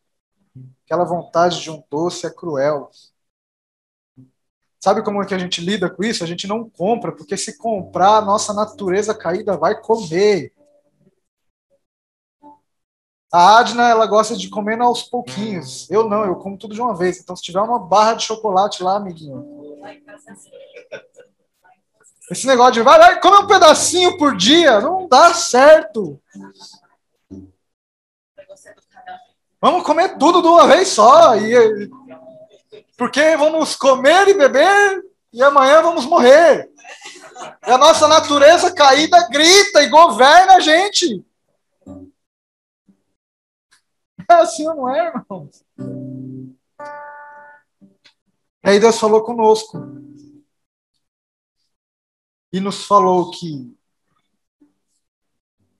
[0.85, 2.91] aquela vontade de um doce é cruel.
[4.81, 6.25] Sabe como é que a gente lida com isso?
[6.25, 10.53] A gente não compra, porque se comprar, a nossa natureza caída vai comer.
[13.33, 15.91] A Adna, ela gosta de comer aos pouquinhos.
[15.91, 17.19] Eu não, eu como tudo de uma vez.
[17.19, 19.81] Então, se tiver uma barra de chocolate lá, amiguinho.
[22.31, 26.21] Esse negócio de vai, vai, come um pedacinho por dia, não dá certo.
[29.59, 31.35] Vamos comer tudo de uma vez só.
[31.37, 31.91] E,
[32.99, 35.03] porque vamos comer e beber
[35.33, 36.71] e amanhã vamos morrer.
[37.67, 41.25] E a nossa natureza caída grita e governa a gente.
[44.31, 45.49] É assim ou não é, irmão?
[48.65, 49.79] E aí Deus falou conosco.
[52.53, 53.75] E nos falou que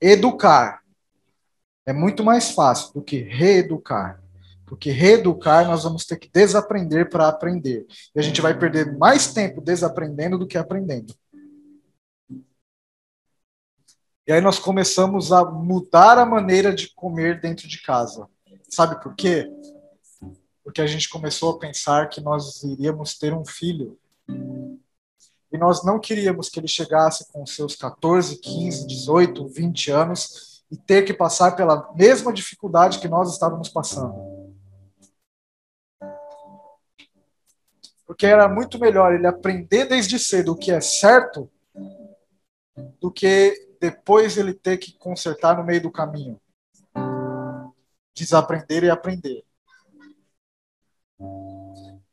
[0.01, 0.83] educar
[1.87, 4.21] é muito mais fácil do que reeducar.
[4.67, 7.87] Porque reeducar nós vamos ter que desaprender para aprender.
[8.15, 11.15] E a gente vai perder mais tempo desaprendendo do que aprendendo.
[14.25, 18.29] E aí nós começamos a mudar a maneira de comer dentro de casa.
[18.69, 19.51] Sabe por quê?
[20.63, 23.99] Porque a gente começou a pensar que nós iríamos ter um filho.
[24.29, 30.77] E nós não queríamos que ele chegasse com seus 14, 15, 18, 20 anos e
[30.77, 34.15] ter que passar pela mesma dificuldade que nós estávamos passando.
[38.07, 41.51] Porque era muito melhor ele aprender desde cedo o que é certo
[43.01, 46.41] do que depois ele ter que consertar no meio do caminho.
[48.15, 49.45] Desaprender e aprender.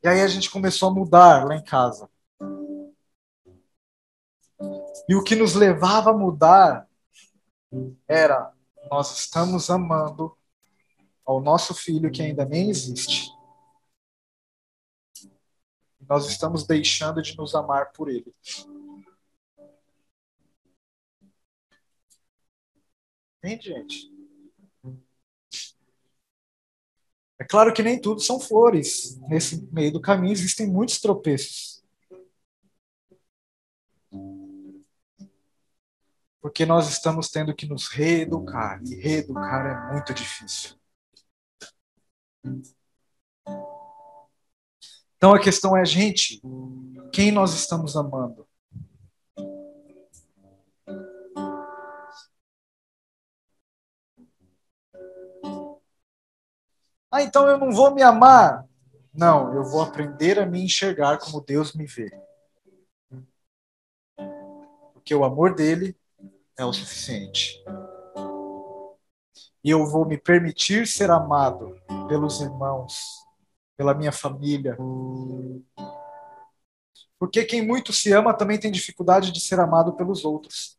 [0.02, 2.10] E aí a gente começou a mudar lá em casa.
[5.08, 6.90] E o que nos levava a mudar
[8.08, 8.52] era:
[8.90, 10.36] nós estamos amando
[11.24, 13.30] ao nosso filho que ainda nem existe.
[16.02, 18.34] Nós estamos deixando de nos amar por ele.
[23.42, 24.12] Entende, gente?
[27.40, 29.18] É claro que nem tudo são flores.
[29.30, 31.82] Nesse meio do caminho existem muitos tropeços.
[36.42, 38.82] Porque nós estamos tendo que nos reeducar.
[38.86, 40.76] E reeducar é muito difícil.
[45.16, 46.42] Então a questão é, gente,
[47.14, 48.49] quem nós estamos amando?
[57.12, 58.66] Ah, então eu não vou me amar.
[59.14, 62.12] Não, eu vou aprender a me enxergar como Deus me vê.
[64.94, 65.98] Porque o amor dele
[66.58, 67.64] é o suficiente.
[69.64, 71.76] E eu vou me permitir ser amado
[72.08, 73.26] pelos irmãos,
[73.76, 74.78] pela minha família.
[77.18, 80.79] Porque quem muito se ama também tem dificuldade de ser amado pelos outros.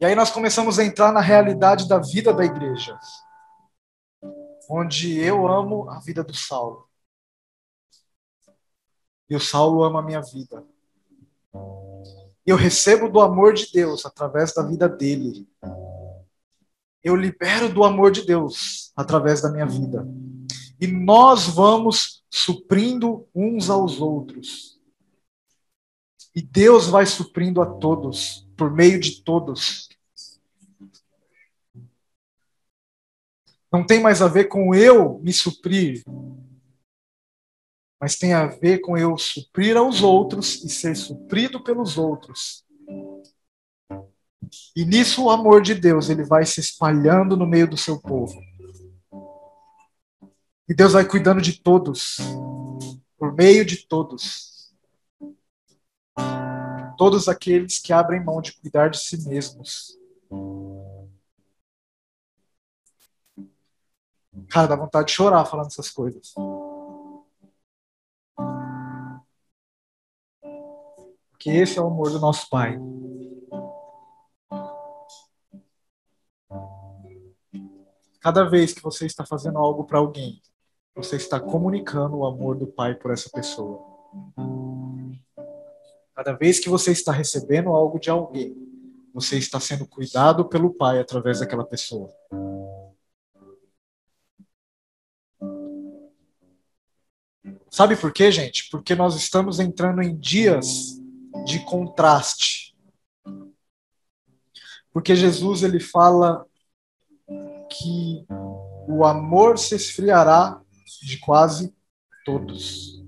[0.00, 2.98] E aí nós começamos a entrar na realidade da vida da igreja,
[4.70, 6.88] onde eu amo a vida do Saulo.
[9.28, 10.64] E o Saulo ama a minha vida.
[12.46, 15.46] Eu recebo do amor de Deus através da vida dele.
[17.04, 20.06] Eu libero do amor de Deus através da minha vida.
[20.80, 24.80] E nós vamos suprindo uns aos outros.
[26.34, 29.88] E Deus vai suprindo a todos, por meio de todos.
[33.72, 36.04] Não tem mais a ver com eu me suprir,
[37.98, 42.66] mas tem a ver com eu suprir aos outros e ser suprido pelos outros.
[44.76, 48.38] E nisso o amor de Deus, ele vai se espalhando no meio do seu povo.
[50.68, 52.18] E Deus vai cuidando de todos,
[53.16, 54.50] por meio de todos.
[57.00, 59.98] Todos aqueles que abrem mão de cuidar de si mesmos.
[64.50, 66.34] Cara, dá vontade de chorar falando essas coisas.
[71.38, 72.78] que esse é o amor do nosso Pai.
[78.20, 80.42] Cada vez que você está fazendo algo para alguém,
[80.94, 84.69] você está comunicando o amor do Pai por essa pessoa.
[86.14, 88.54] Cada vez que você está recebendo algo de alguém,
[89.12, 92.12] você está sendo cuidado pelo Pai através daquela pessoa.
[97.70, 98.68] Sabe por quê, gente?
[98.70, 101.00] Porque nós estamos entrando em dias
[101.46, 102.76] de contraste.
[104.92, 106.44] Porque Jesus ele fala
[107.70, 108.26] que
[108.88, 110.60] o amor se esfriará
[111.02, 111.72] de quase
[112.24, 112.99] todos.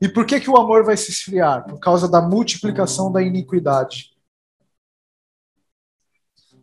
[0.00, 1.64] E por que, que o amor vai se esfriar?
[1.64, 4.10] Por causa da multiplicação da iniquidade.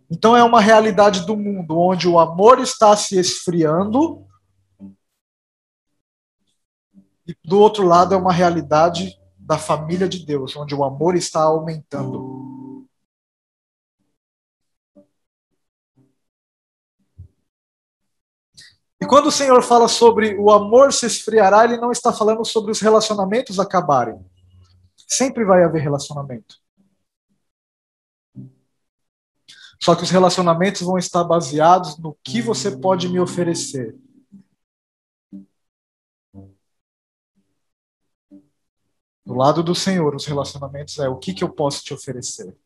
[0.10, 4.26] Então é uma realidade do mundo onde o amor está se esfriando
[7.28, 11.42] e do outro lado é uma realidade da família de Deus, onde o amor está
[11.42, 12.47] aumentando.
[19.00, 22.72] E quando o Senhor fala sobre o amor se esfriará, ele não está falando sobre
[22.72, 24.20] os relacionamentos acabarem.
[24.96, 26.60] Sempre vai haver relacionamento.
[29.80, 33.96] Só que os relacionamentos vão estar baseados no que você pode me oferecer.
[39.24, 42.58] Do lado do Senhor, os relacionamentos é o que, que eu posso te oferecer.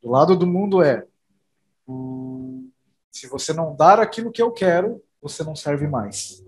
[0.00, 1.06] Do lado do mundo é
[3.20, 6.42] se você não dar aquilo que eu quero, você não serve mais.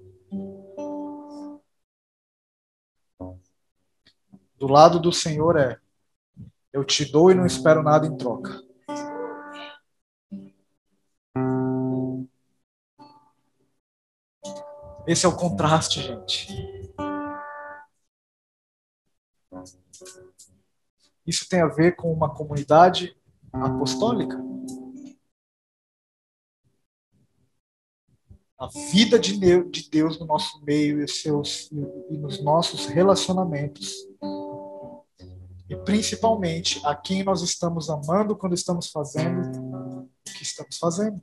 [4.57, 5.79] Do lado do Senhor é
[6.73, 8.59] eu te dou e não espero nada em troca.
[15.07, 16.49] Esse é o contraste, gente.
[21.27, 23.15] Isso tem a ver com uma comunidade
[23.53, 24.43] apostólica.
[28.63, 31.69] A vida de Deus no nosso meio e, seus,
[32.09, 33.93] e nos nossos relacionamentos.
[35.69, 41.21] E principalmente a quem nós estamos amando quando estamos fazendo o que estamos fazendo.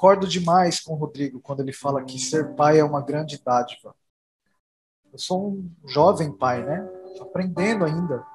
[0.00, 3.94] Concordo demais com o Rodrigo quando ele fala que ser pai é uma grande dádiva.
[5.12, 6.88] Eu sou um jovem pai, né?
[7.20, 8.26] Aprendendo ainda.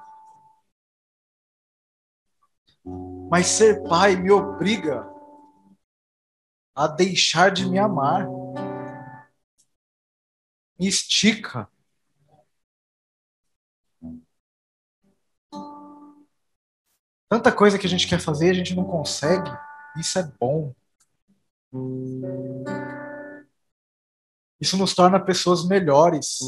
[3.28, 5.12] Mas ser pai me obriga
[6.72, 8.28] a deixar de me amar.
[10.78, 11.68] Me estica.
[17.28, 19.50] Tanta coisa que a gente quer fazer, a gente não consegue.
[19.98, 20.72] Isso é bom.
[24.60, 26.38] Isso nos torna pessoas melhores.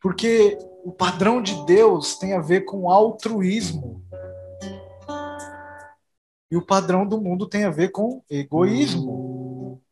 [0.00, 4.04] Porque o padrão de Deus tem a ver com altruísmo.
[6.50, 9.82] E o padrão do mundo tem a ver com egoísmo.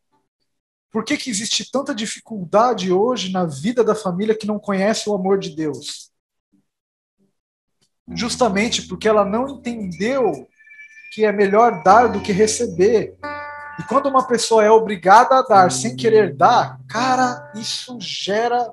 [0.91, 5.15] Por que, que existe tanta dificuldade hoje na vida da família que não conhece o
[5.15, 6.13] amor de Deus?
[8.15, 10.47] Justamente porque ela não entendeu
[11.13, 13.15] que é melhor dar do que receber.
[13.79, 18.73] E quando uma pessoa é obrigada a dar sem querer dar, cara, isso gera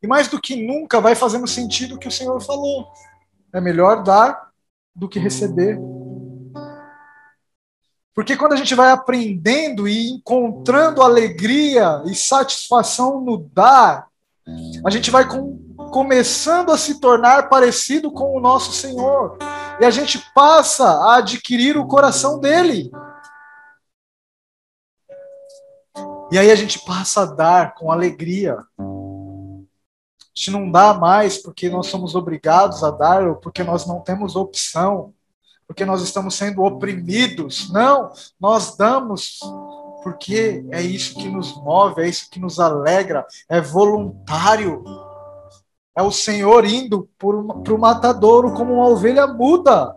[0.00, 2.86] E mais do que nunca vai fazendo sentido o que o Senhor falou.
[3.52, 4.50] É melhor dar
[4.94, 5.76] do que receber.
[8.14, 14.08] Porque quando a gente vai aprendendo e encontrando alegria e satisfação no dar,
[14.84, 19.38] a gente vai com, começando a se tornar parecido com o nosso Senhor.
[19.80, 22.90] E a gente passa a adquirir o coração dele.
[26.30, 28.58] E aí a gente passa a dar com alegria.
[28.78, 34.00] A gente não dá mais porque nós somos obrigados a dar ou porque nós não
[34.00, 35.14] temos opção,
[35.66, 37.70] porque nós estamos sendo oprimidos.
[37.70, 39.40] Não, nós damos
[40.02, 44.82] porque é isso que nos move, é isso que nos alegra, é voluntário.
[45.98, 49.96] É o Senhor indo para o matadouro como uma ovelha muda.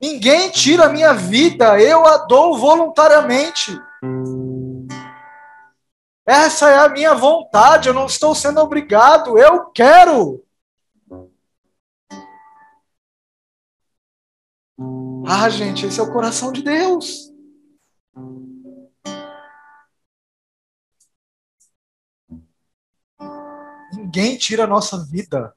[0.00, 3.76] Ninguém tira a minha vida, eu a dou voluntariamente.
[6.24, 10.44] Essa é a minha vontade, eu não estou sendo obrigado, eu quero.
[15.26, 17.32] Ah, gente, esse é o coração de Deus.
[24.16, 25.54] Ninguém tira a nossa vida.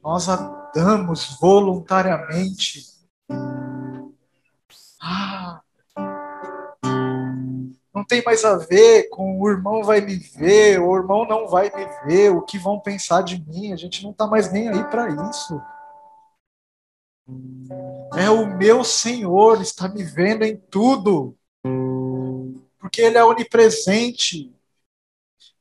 [0.00, 2.84] Nós a damos voluntariamente.
[5.02, 5.60] Ah,
[7.92, 11.68] não tem mais a ver com o irmão vai me ver, o irmão não vai
[11.74, 13.72] me ver, o que vão pensar de mim.
[13.72, 15.60] A gente não está mais nem aí para isso.
[18.16, 21.36] É o meu Senhor, está me vendo em tudo.
[22.78, 24.54] Porque Ele é onipresente.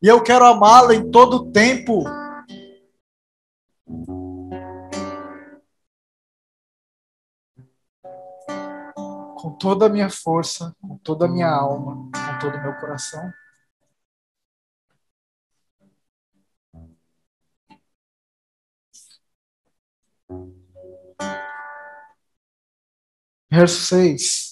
[0.02, 2.04] E eu quero amá-lo em todo tempo.
[9.36, 13.32] Com toda a minha força, com toda a minha alma, com todo o meu coração.
[23.52, 24.51] Verso 6.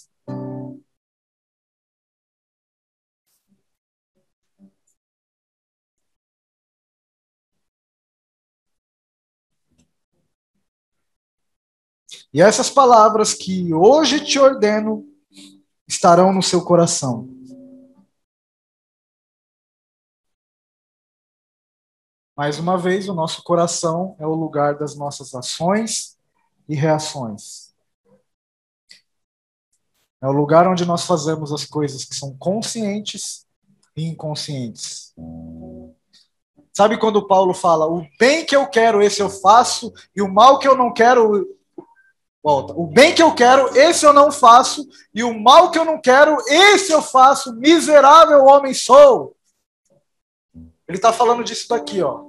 [12.33, 15.05] E essas palavras que hoje te ordeno
[15.87, 17.27] estarão no seu coração.
[22.37, 26.17] Mais uma vez, o nosso coração é o lugar das nossas ações
[26.69, 27.73] e reações.
[30.21, 33.45] É o lugar onde nós fazemos as coisas que são conscientes
[33.95, 35.13] e inconscientes.
[36.71, 40.59] Sabe quando Paulo fala: o bem que eu quero, esse eu faço, e o mal
[40.59, 41.45] que eu não quero,
[42.41, 42.73] Volta.
[42.73, 45.99] O bem que eu quero, esse eu não faço, e o mal que eu não
[45.99, 47.53] quero, esse eu faço.
[47.55, 49.35] Miserável homem sou.
[50.87, 52.23] Ele está falando disso daqui, ó.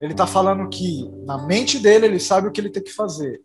[0.00, 3.40] Ele está falando que na mente dele ele sabe o que ele tem que fazer,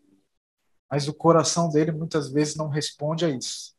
[0.90, 3.76] mas o coração dele muitas vezes não responde a isso.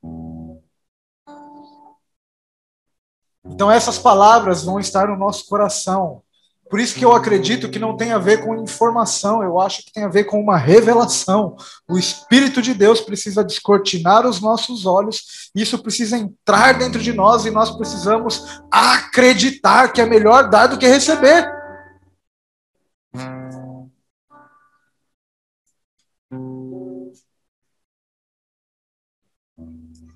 [3.44, 6.22] Então essas palavras vão estar no nosso coração
[6.68, 9.92] por isso que eu acredito que não tem a ver com informação, eu acho que
[9.92, 11.56] tem a ver com uma revelação.
[11.88, 17.46] O Espírito de Deus precisa descortinar os nossos olhos, isso precisa entrar dentro de nós
[17.46, 21.50] e nós precisamos acreditar que é melhor dar do que receber.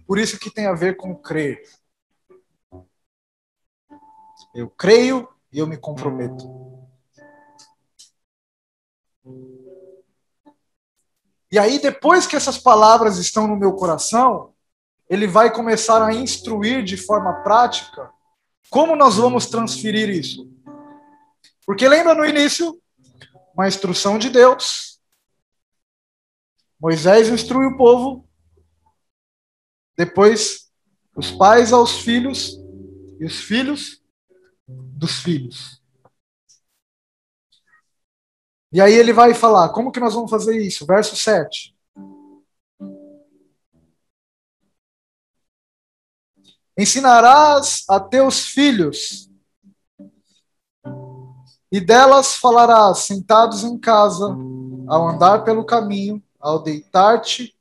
[0.06, 1.62] Por isso que tem a ver com crer.
[4.54, 6.62] Eu creio e eu me comprometo.
[11.50, 14.54] E aí, depois que essas palavras estão no meu coração,
[15.08, 18.10] ele vai começar a instruir de forma prática
[18.70, 20.50] como nós vamos transferir isso.
[21.66, 22.80] Porque lembra no início,
[23.54, 24.98] uma instrução de Deus.
[26.80, 28.26] Moisés instrui o povo,
[29.94, 30.72] depois
[31.14, 32.58] os pais aos filhos,
[33.20, 34.01] e os filhos
[34.66, 35.82] dos filhos.
[38.72, 40.86] E aí ele vai falar, como que nós vamos fazer isso?
[40.86, 41.76] Verso 7.
[46.76, 49.30] Ensinarás a teus filhos,
[51.70, 54.26] e delas falarás sentados em casa,
[54.86, 57.56] ao andar pelo caminho, ao deitar-te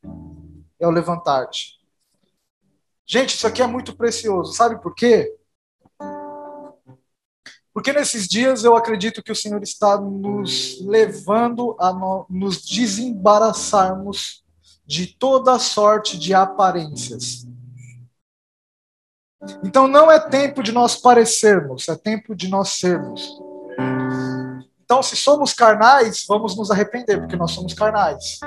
[0.80, 1.80] e ao levantar-te.
[3.06, 4.54] Gente, isso aqui é muito precioso.
[4.54, 5.38] Sabe por quê?
[7.74, 14.44] Porque nesses dias eu acredito que o Senhor está nos levando a no, nos desembaraçarmos
[14.86, 17.48] de toda sorte de aparências.
[19.64, 23.40] Então não é tempo de nós parecermos, é tempo de nós sermos.
[24.92, 28.42] Então, se somos carnais, vamos nos arrepender, porque nós somos carnais.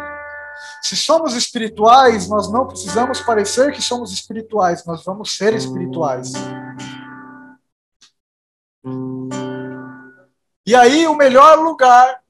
[0.83, 6.35] Se somos espirituais, nós não precisamos parecer que somos espirituais, nós vamos ser espirituais.
[10.67, 12.23] E aí, o melhor lugar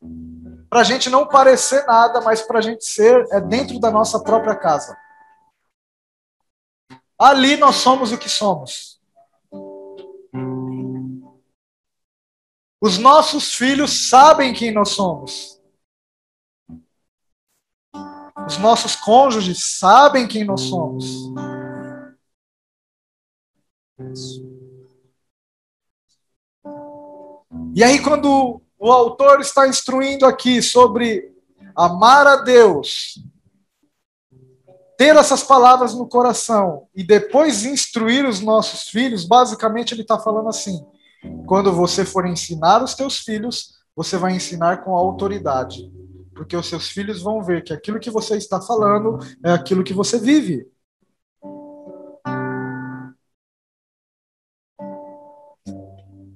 [0.69, 4.21] para a gente não parecer nada, mas para a gente ser é dentro da nossa
[4.21, 4.99] própria casa.
[7.17, 9.01] Ali nós somos o que somos.
[12.81, 15.63] Os nossos filhos sabem quem nós somos.
[18.47, 21.33] Os nossos cônjuges sabem quem nós somos.
[27.75, 31.33] E aí, quando o autor está instruindo aqui sobre
[31.75, 33.19] amar a Deus,
[34.97, 40.49] ter essas palavras no coração e depois instruir os nossos filhos, basicamente ele está falando
[40.49, 40.87] assim:
[41.47, 45.93] quando você for ensinar os teus filhos, você vai ensinar com autoridade,
[46.33, 49.93] porque os seus filhos vão ver que aquilo que você está falando é aquilo que
[49.93, 50.65] você vive.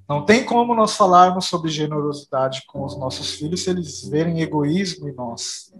[0.09, 5.07] Não tem como nós falarmos sobre generosidade com os nossos filhos se eles verem egoísmo
[5.07, 5.71] em nós.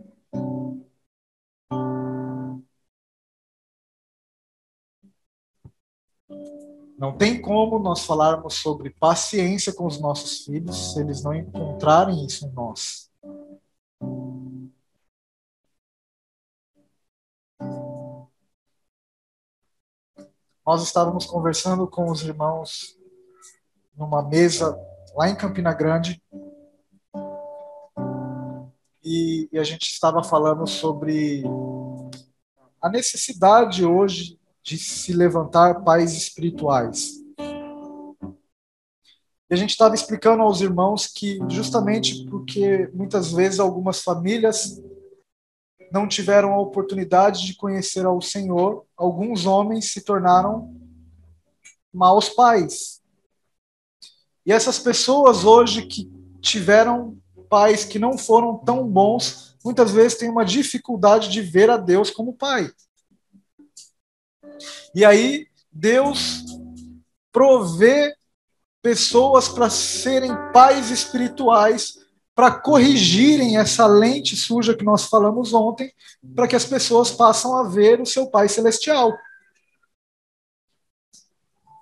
[6.99, 12.27] Não tem como nós falarmos sobre paciência com os nossos filhos se eles não encontrarem
[12.27, 13.11] isso em nós.
[20.67, 22.98] Nós estávamos conversando com os irmãos
[23.99, 24.79] numa mesa
[25.15, 26.23] lá em Campina Grande
[29.05, 31.43] e, e a gente estava falando sobre
[32.81, 37.15] a necessidade hoje de se levantar pais espirituais.
[39.51, 44.81] E a gente estava explicando aos irmãos que, justamente porque muitas vezes algumas famílias
[45.91, 50.77] não tiveram a oportunidade de conhecer ao Senhor, alguns homens se tornaram
[51.91, 52.98] maus pais.
[54.49, 57.19] E essas pessoas hoje que tiveram
[57.51, 62.11] pais que não foram tão bons, muitas vezes têm uma dificuldade de ver a Deus
[62.11, 62.71] como pai.
[64.95, 66.47] E aí Deus
[67.31, 68.15] provê
[68.81, 71.99] pessoas para serem pais espirituais,
[72.35, 75.93] para corrigirem essa lente suja que nós falamos ontem,
[76.35, 79.13] para que as pessoas passem a ver o seu Pai celestial.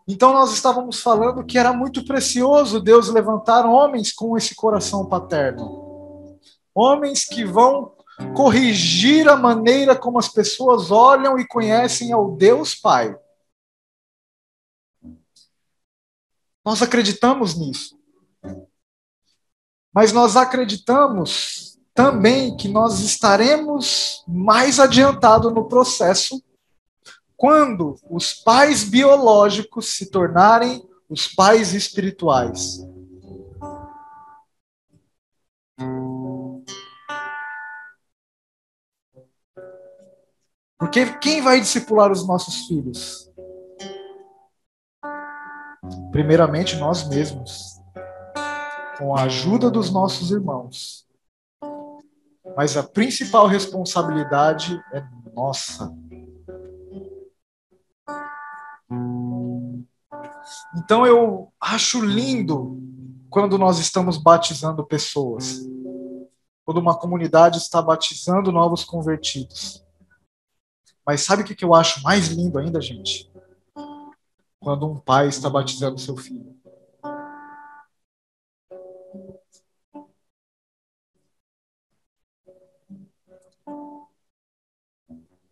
[0.09, 6.39] Então nós estávamos falando que era muito precioso Deus levantar homens com esse coração paterno.
[6.73, 7.93] Homens que vão
[8.35, 13.19] corrigir a maneira como as pessoas olham e conhecem ao Deus Pai.
[16.65, 17.99] Nós acreditamos nisso.
[19.93, 26.43] Mas nós acreditamos também que nós estaremos mais adiantados no processo
[27.37, 32.81] quando os pais biológicos se tornarem os pais espirituais.
[40.79, 43.31] Porque quem vai discipular os nossos filhos?
[46.11, 47.81] Primeiramente nós mesmos,
[48.99, 51.07] com a ajuda dos nossos irmãos.
[52.57, 55.03] Mas a principal responsabilidade é
[55.35, 55.95] nossa.
[60.77, 62.81] Então eu acho lindo
[63.31, 65.61] quando nós estamos batizando pessoas,
[66.65, 69.85] quando uma comunidade está batizando novos convertidos.
[71.05, 73.31] Mas sabe o que eu acho mais lindo ainda, gente?
[74.61, 76.57] Quando um pai está batizando seu filho.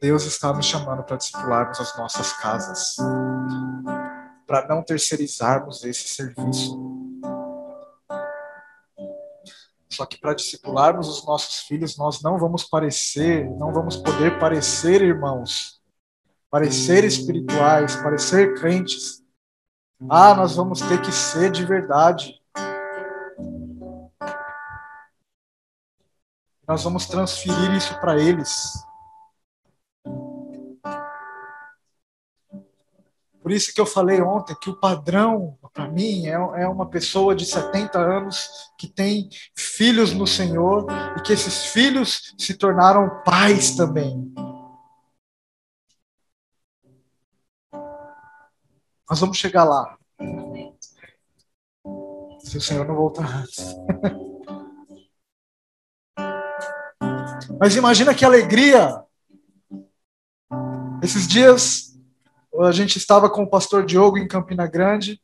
[0.01, 2.97] Deus está nos chamando para discipularmos as nossas casas,
[4.47, 6.95] para não terceirizarmos esse serviço.
[9.89, 15.03] Só que para discipularmos os nossos filhos, nós não vamos parecer, não vamos poder parecer
[15.03, 15.81] irmãos,
[16.51, 19.23] parecer espirituais, parecer crentes.
[20.11, 22.41] Ah, nós vamos ter que ser de verdade.
[26.67, 28.73] Nós vamos transferir isso para eles.
[33.45, 37.35] Por isso que eu falei ontem que o padrão, para mim, é, é uma pessoa
[37.37, 43.77] de 70 anos que tem filhos no Senhor e que esses filhos se tornaram pais
[43.77, 44.33] também.
[49.11, 49.99] Nós vamos chegar lá.
[52.45, 53.77] Se o Senhor não voltar antes.
[57.61, 59.05] Mas imagina que alegria.
[61.03, 61.94] Esses dias
[62.61, 65.21] a gente estava com o pastor Diogo em Campina Grande.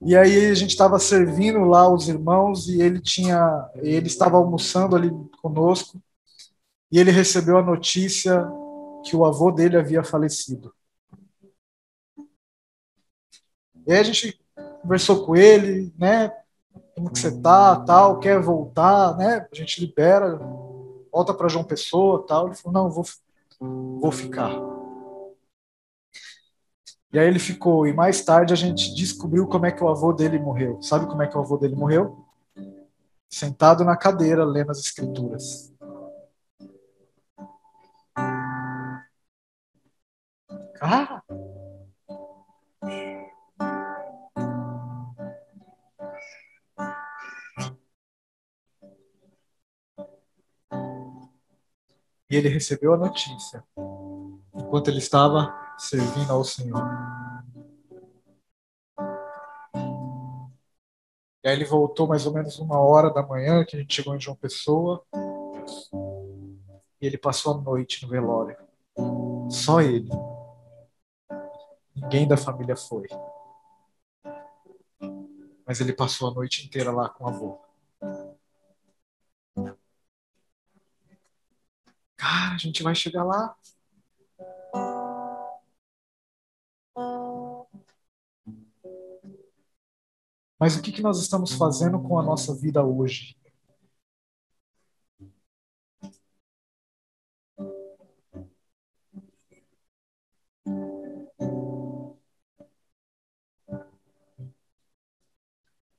[0.00, 4.94] E aí a gente estava servindo lá os irmãos e ele tinha, ele estava almoçando
[4.94, 5.10] ali
[5.40, 6.00] conosco
[6.92, 8.46] e ele recebeu a notícia
[9.04, 10.74] que o avô dele havia falecido.
[13.86, 14.38] E aí a gente
[14.82, 16.30] conversou com ele, né?
[16.94, 19.46] Como que você tá, tal, quer voltar, né?
[19.50, 20.36] A gente libera,
[21.12, 22.46] volta para João Pessoa, tal.
[22.46, 23.04] Ele falou: "Não, vou
[24.00, 24.75] vou ficar".
[27.16, 30.12] E aí ele ficou, e mais tarde a gente descobriu como é que o avô
[30.12, 30.82] dele morreu.
[30.82, 32.26] Sabe como é que o avô dele morreu?
[33.26, 35.72] Sentado na cadeira, lendo as escrituras.
[40.78, 41.22] Ah!
[52.28, 53.64] E ele recebeu a notícia
[54.54, 56.82] enquanto ele estava servindo ao Senhor.
[61.42, 64.16] E aí ele voltou mais ou menos uma hora da manhã, que a gente chegou
[64.16, 65.04] em João Pessoa.
[67.00, 68.56] E ele passou a noite no velório.
[69.48, 70.10] Só ele.
[71.94, 73.06] Ninguém da família foi.
[75.66, 77.60] Mas ele passou a noite inteira lá com o avô.
[82.16, 83.56] Cara, a gente vai chegar lá.
[90.58, 93.36] Mas o que, que nós estamos fazendo com a nossa vida hoje?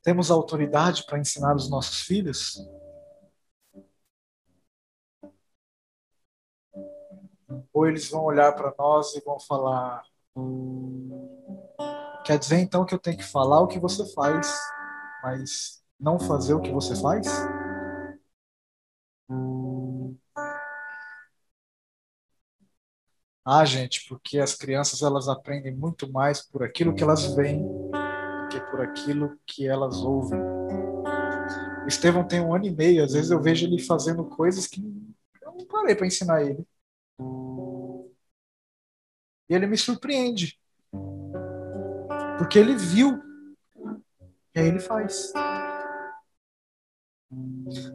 [0.01, 2.57] Temos autoridade para ensinar os nossos filhos?
[7.73, 10.03] Ou eles vão olhar para nós e vão falar:
[12.27, 14.53] Quer dizer então que eu tenho que falar o que você faz,
[15.23, 17.25] mas não fazer o que você faz?
[23.45, 28.49] Ah, gente, porque as crianças elas aprendem muito mais por aquilo que elas veem do
[28.51, 30.41] que por aquilo que elas ouvem.
[31.85, 34.81] O Estevão tem um ano e meio, às vezes eu vejo ele fazendo coisas que
[35.41, 36.67] eu não parei para ensinar ele.
[39.49, 40.59] E ele me surpreende.
[42.37, 43.21] Porque ele viu.
[44.55, 45.33] E aí ele faz.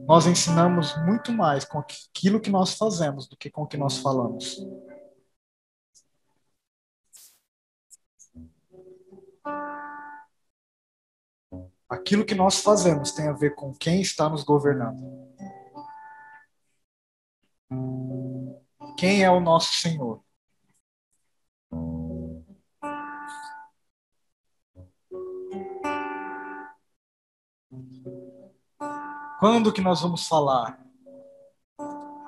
[0.07, 3.99] Nós ensinamos muito mais com aquilo que nós fazemos do que com o que nós
[3.99, 4.59] falamos.
[11.89, 15.31] Aquilo que nós fazemos tem a ver com quem está nos governando.
[18.99, 20.23] Quem é o nosso Senhor?
[29.43, 30.79] Quando que nós vamos falar?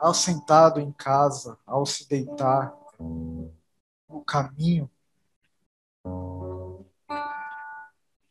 [0.01, 4.91] Ao sentado em casa, ao se deitar, no caminho.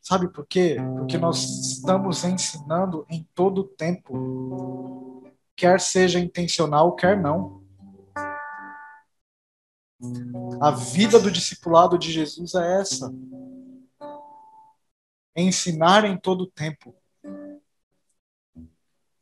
[0.01, 0.75] Sabe por quê?
[0.97, 7.63] Porque nós estamos ensinando em todo tempo, quer seja intencional, quer não.
[10.59, 13.15] A vida do discipulado de Jesus é essa.
[15.33, 16.93] É ensinar em todo tempo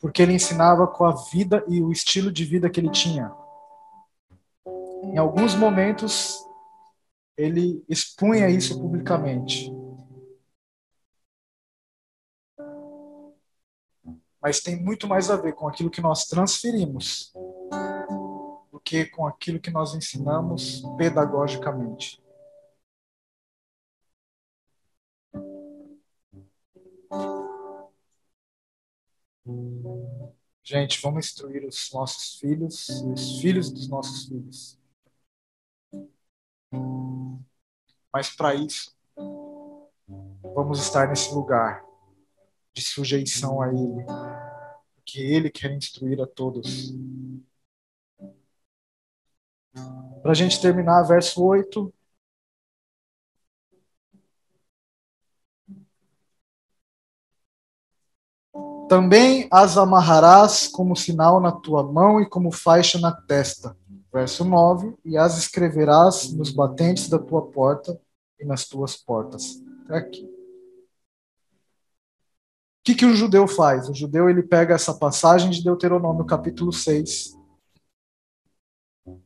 [0.01, 3.31] porque ele ensinava com a vida e o estilo de vida que ele tinha.
[5.03, 6.43] Em alguns momentos,
[7.37, 9.71] ele expunha isso publicamente.
[14.41, 17.31] Mas tem muito mais a ver com aquilo que nós transferimos
[18.71, 22.19] do que com aquilo que nós ensinamos pedagogicamente.
[30.63, 34.79] Gente, vamos instruir os nossos filhos e os filhos dos nossos filhos.
[38.13, 38.95] Mas para isso,
[40.53, 41.83] vamos estar nesse lugar
[42.73, 44.05] de sujeição a Ele,
[44.95, 46.93] porque Ele quer instruir a todos.
[50.21, 51.91] Para a gente terminar, verso 8.
[58.91, 63.73] Também as amarrarás como sinal na tua mão e como faixa na testa.
[64.11, 67.97] Verso 9: E as escreverás nos batentes da tua porta
[68.37, 69.63] e nas tuas portas.
[69.85, 70.25] Até aqui.
[70.25, 70.29] O
[72.83, 73.87] que, que o judeu faz?
[73.87, 77.39] O judeu ele pega essa passagem de Deuteronômio, capítulo 6.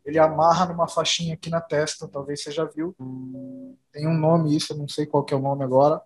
[0.05, 2.95] Ele amarra numa faixinha aqui na testa, talvez você já viu.
[3.91, 6.03] Tem um nome isso, eu não sei qual é o nome agora.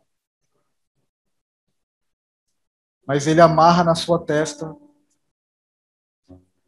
[3.10, 4.78] Mas ele amarra na sua testa.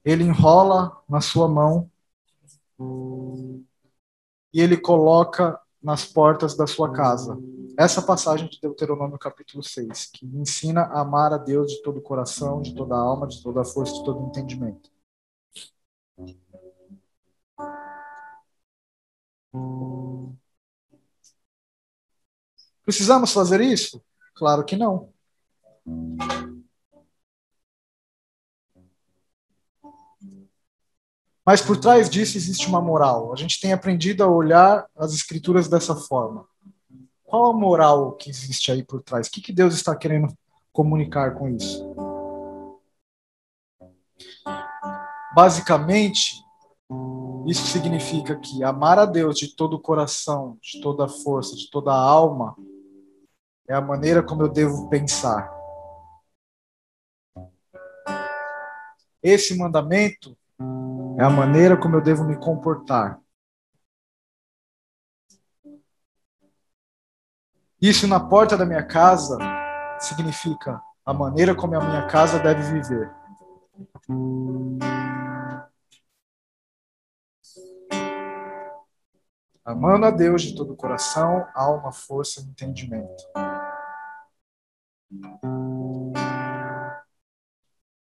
[0.04, 1.88] Ele enrola na sua mão
[4.52, 7.38] e ele coloca nas portas da sua casa.
[7.78, 12.02] Essa passagem de Deuteronômio capítulo 6, que ensina a amar a Deus de todo o
[12.02, 14.90] coração, de toda a alma, de toda a força, de todo o entendimento.
[22.84, 24.04] Precisamos fazer isso?
[24.34, 25.14] Claro que não.
[31.46, 33.34] Mas por trás disso existe uma moral.
[33.34, 36.46] A gente tem aprendido a olhar as escrituras dessa forma.
[37.24, 39.28] Qual a moral que existe aí por trás?
[39.28, 40.34] O que, que Deus está querendo
[40.72, 41.96] comunicar com isso?
[45.34, 46.44] Basicamente,
[47.48, 51.70] isso significa que amar a Deus de todo o coração, de toda a força, de
[51.70, 52.56] toda a alma,
[53.68, 55.61] é a maneira como eu devo pensar.
[59.24, 60.36] Esse mandamento
[61.20, 63.20] é a maneira como eu devo me comportar.
[67.80, 69.38] Isso na porta da minha casa
[70.00, 73.12] significa a maneira como a minha casa deve viver.
[79.64, 83.24] Amando a Deus de todo o coração, alma, força e entendimento.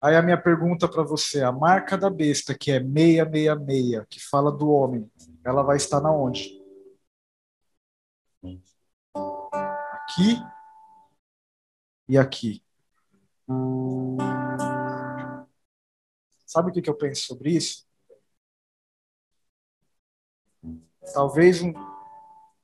[0.01, 4.51] Aí a minha pergunta para você, a marca da besta, que é 666, que fala
[4.51, 5.09] do homem,
[5.45, 6.59] ela vai estar na onde?
[9.93, 10.41] Aqui
[12.09, 12.63] e aqui.
[16.47, 17.85] Sabe o que, eu penso sobre isso?
[21.13, 21.73] Talvez um,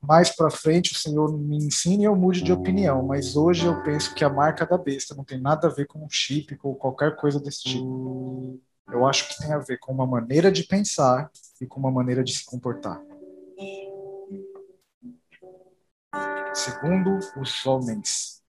[0.08, 3.84] mais para frente o Senhor me ensine e eu mude de opinião, mas hoje eu
[3.84, 6.76] penso que a marca da besta não tem nada a ver com um chip ou
[6.76, 8.58] qualquer coisa desse tipo.
[8.88, 11.30] Eu acho que tem a ver com uma maneira de pensar
[11.60, 13.02] e com uma maneira de se comportar.
[16.54, 18.42] Segundo os homens.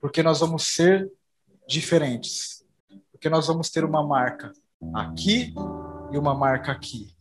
[0.00, 1.10] Porque nós vamos ser
[1.66, 2.64] diferentes.
[3.10, 4.52] Porque nós vamos ter uma marca
[4.92, 5.54] aqui
[6.10, 7.14] e uma marca aqui.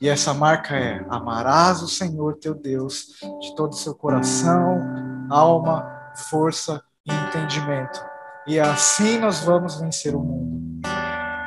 [0.00, 4.80] E essa marca é: amarás o Senhor teu Deus de todo o seu coração,
[5.28, 8.00] alma, força e entendimento.
[8.46, 10.80] E assim nós vamos vencer o mundo.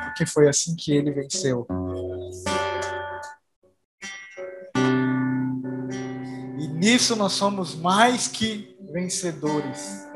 [0.04, 1.66] Porque foi assim que ele venceu.
[6.56, 10.06] E nisso nós somos mais que vencedores.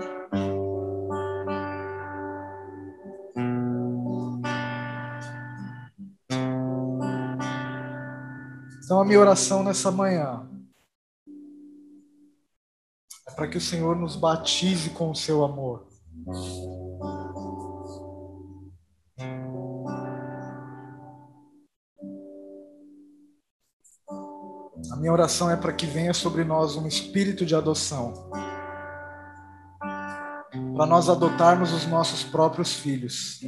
[9.09, 10.47] Minha oração nessa manhã
[13.27, 15.89] é para que o Senhor nos batize com o seu amor.
[24.93, 28.31] A minha oração é para que venha sobre nós um espírito de adoção.
[30.77, 33.41] Para nós adotarmos os nossos próprios filhos.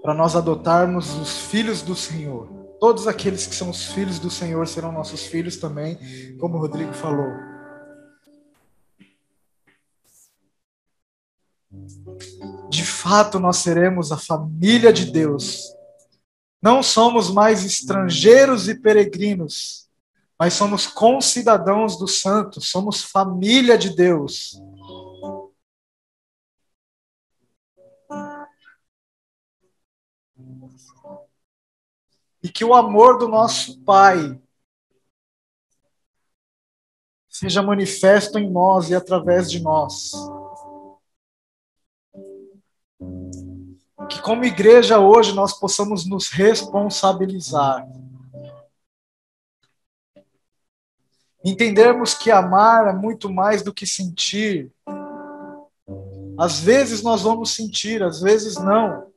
[0.00, 4.66] Para nós adotarmos os filhos do Senhor Todos aqueles que são os filhos do Senhor
[4.66, 5.96] serão nossos filhos também,
[6.36, 7.30] como o Rodrigo falou.
[12.68, 15.72] De fato, nós seremos a família de Deus.
[16.60, 19.88] Não somos mais estrangeiros e peregrinos,
[20.36, 24.60] mas somos concidadãos dos santos, somos família de Deus.
[32.42, 34.38] E que o amor do nosso Pai
[37.28, 40.12] seja manifesto em nós e através de nós.
[44.08, 47.86] Que como igreja hoje nós possamos nos responsabilizar.
[51.44, 54.72] Entendermos que amar é muito mais do que sentir.
[56.38, 59.11] Às vezes nós vamos sentir, às vezes não.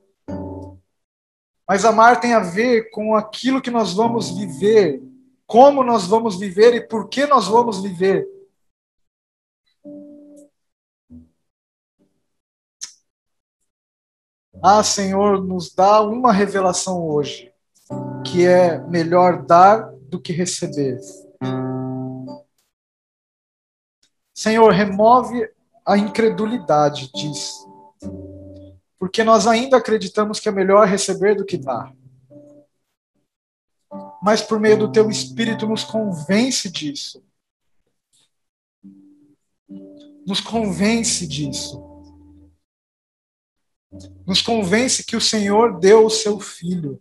[1.68, 5.02] Mas amar tem a ver com aquilo que nós vamos viver,
[5.46, 8.26] como nós vamos viver e por que nós vamos viver.
[14.62, 17.52] Ah, Senhor, nos dá uma revelação hoje,
[18.24, 20.98] que é melhor dar do que receber.
[24.34, 25.48] Senhor, remove
[25.84, 27.66] a incredulidade disso.
[28.98, 31.94] Porque nós ainda acreditamos que é melhor receber do que dar.
[34.22, 37.22] Mas por meio do teu espírito nos convence disso.
[40.26, 41.80] Nos convence disso.
[44.26, 47.00] Nos convence que o Senhor deu o seu filho.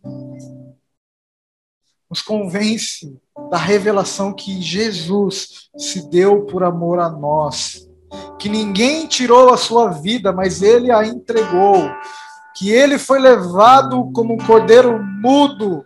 [2.09, 3.19] Nos convence
[3.49, 7.89] da revelação que Jesus se deu por amor a nós,
[8.39, 11.89] que ninguém tirou a sua vida, mas ele a entregou,
[12.55, 15.85] que ele foi levado como um cordeiro mudo,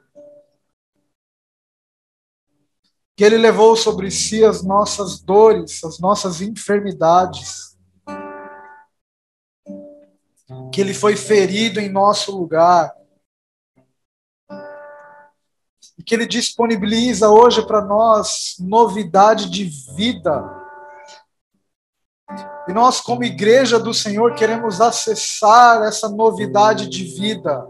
[3.15, 7.77] que ele levou sobre si as nossas dores, as nossas enfermidades,
[10.71, 12.93] que ele foi ferido em nosso lugar,
[15.99, 20.58] e que Ele disponibiliza hoje para nós novidade de vida.
[22.69, 27.67] E nós, como igreja do Senhor, queremos acessar essa novidade de vida.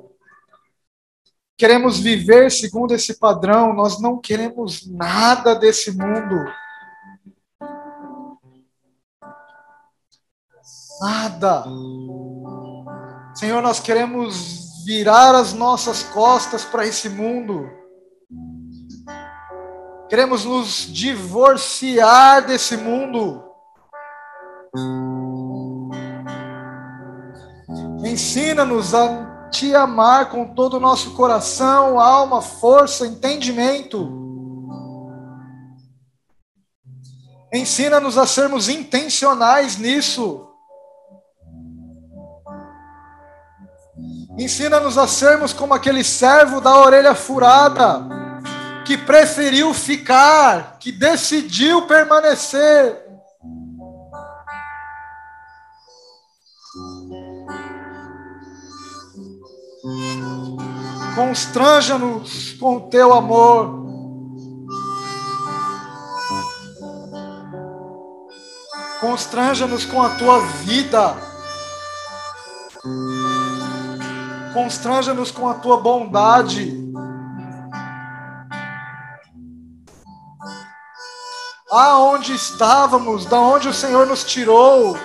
[1.57, 6.35] Queremos viver segundo esse padrão, nós não queremos nada desse mundo.
[10.99, 11.63] Nada.
[13.35, 17.69] Senhor, nós queremos virar as nossas costas para esse mundo.
[20.09, 23.48] Queremos nos divorciar desse mundo.
[28.03, 34.17] Ensina-nos a te amar com todo o nosso coração, alma, força, entendimento.
[37.51, 40.45] Ensina-nos a sermos intencionais nisso.
[44.37, 48.07] Ensina-nos a sermos como aquele servo da orelha furada
[48.85, 53.08] que preferiu ficar, que decidiu permanecer.
[61.19, 63.85] Constranja-nos com o teu amor.
[69.01, 71.17] Constranja-nos com a tua vida.
[74.53, 76.79] Constranja-nos com a tua bondade.
[81.69, 84.97] aonde estávamos, da onde o Senhor nos tirou,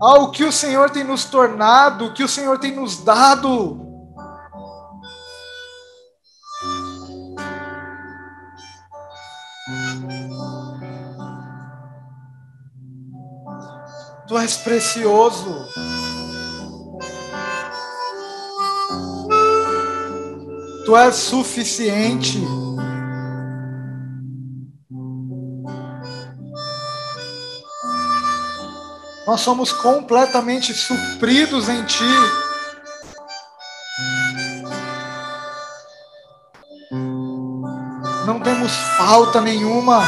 [0.00, 3.86] ao que o Senhor tem nos tornado, o que o Senhor tem nos dado.
[14.26, 15.54] Tu és precioso.
[20.84, 22.67] Tu és suficiente.
[29.28, 32.02] Nós somos completamente supridos em Ti.
[38.24, 40.02] Não temos falta nenhuma.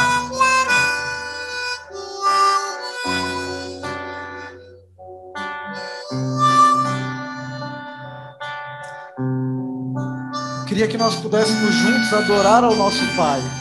[10.67, 13.60] Queria que nós pudéssemos juntos adorar ao nosso Pai.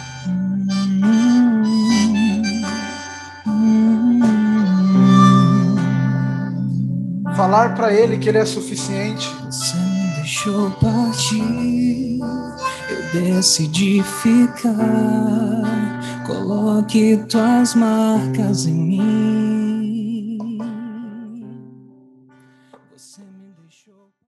[7.50, 9.28] Falar para Ele que Ele é suficiente.
[9.46, 12.20] Você me deixou partir,
[12.88, 14.76] eu decidi ficar.
[16.24, 19.49] Coloque tuas marcas em mim.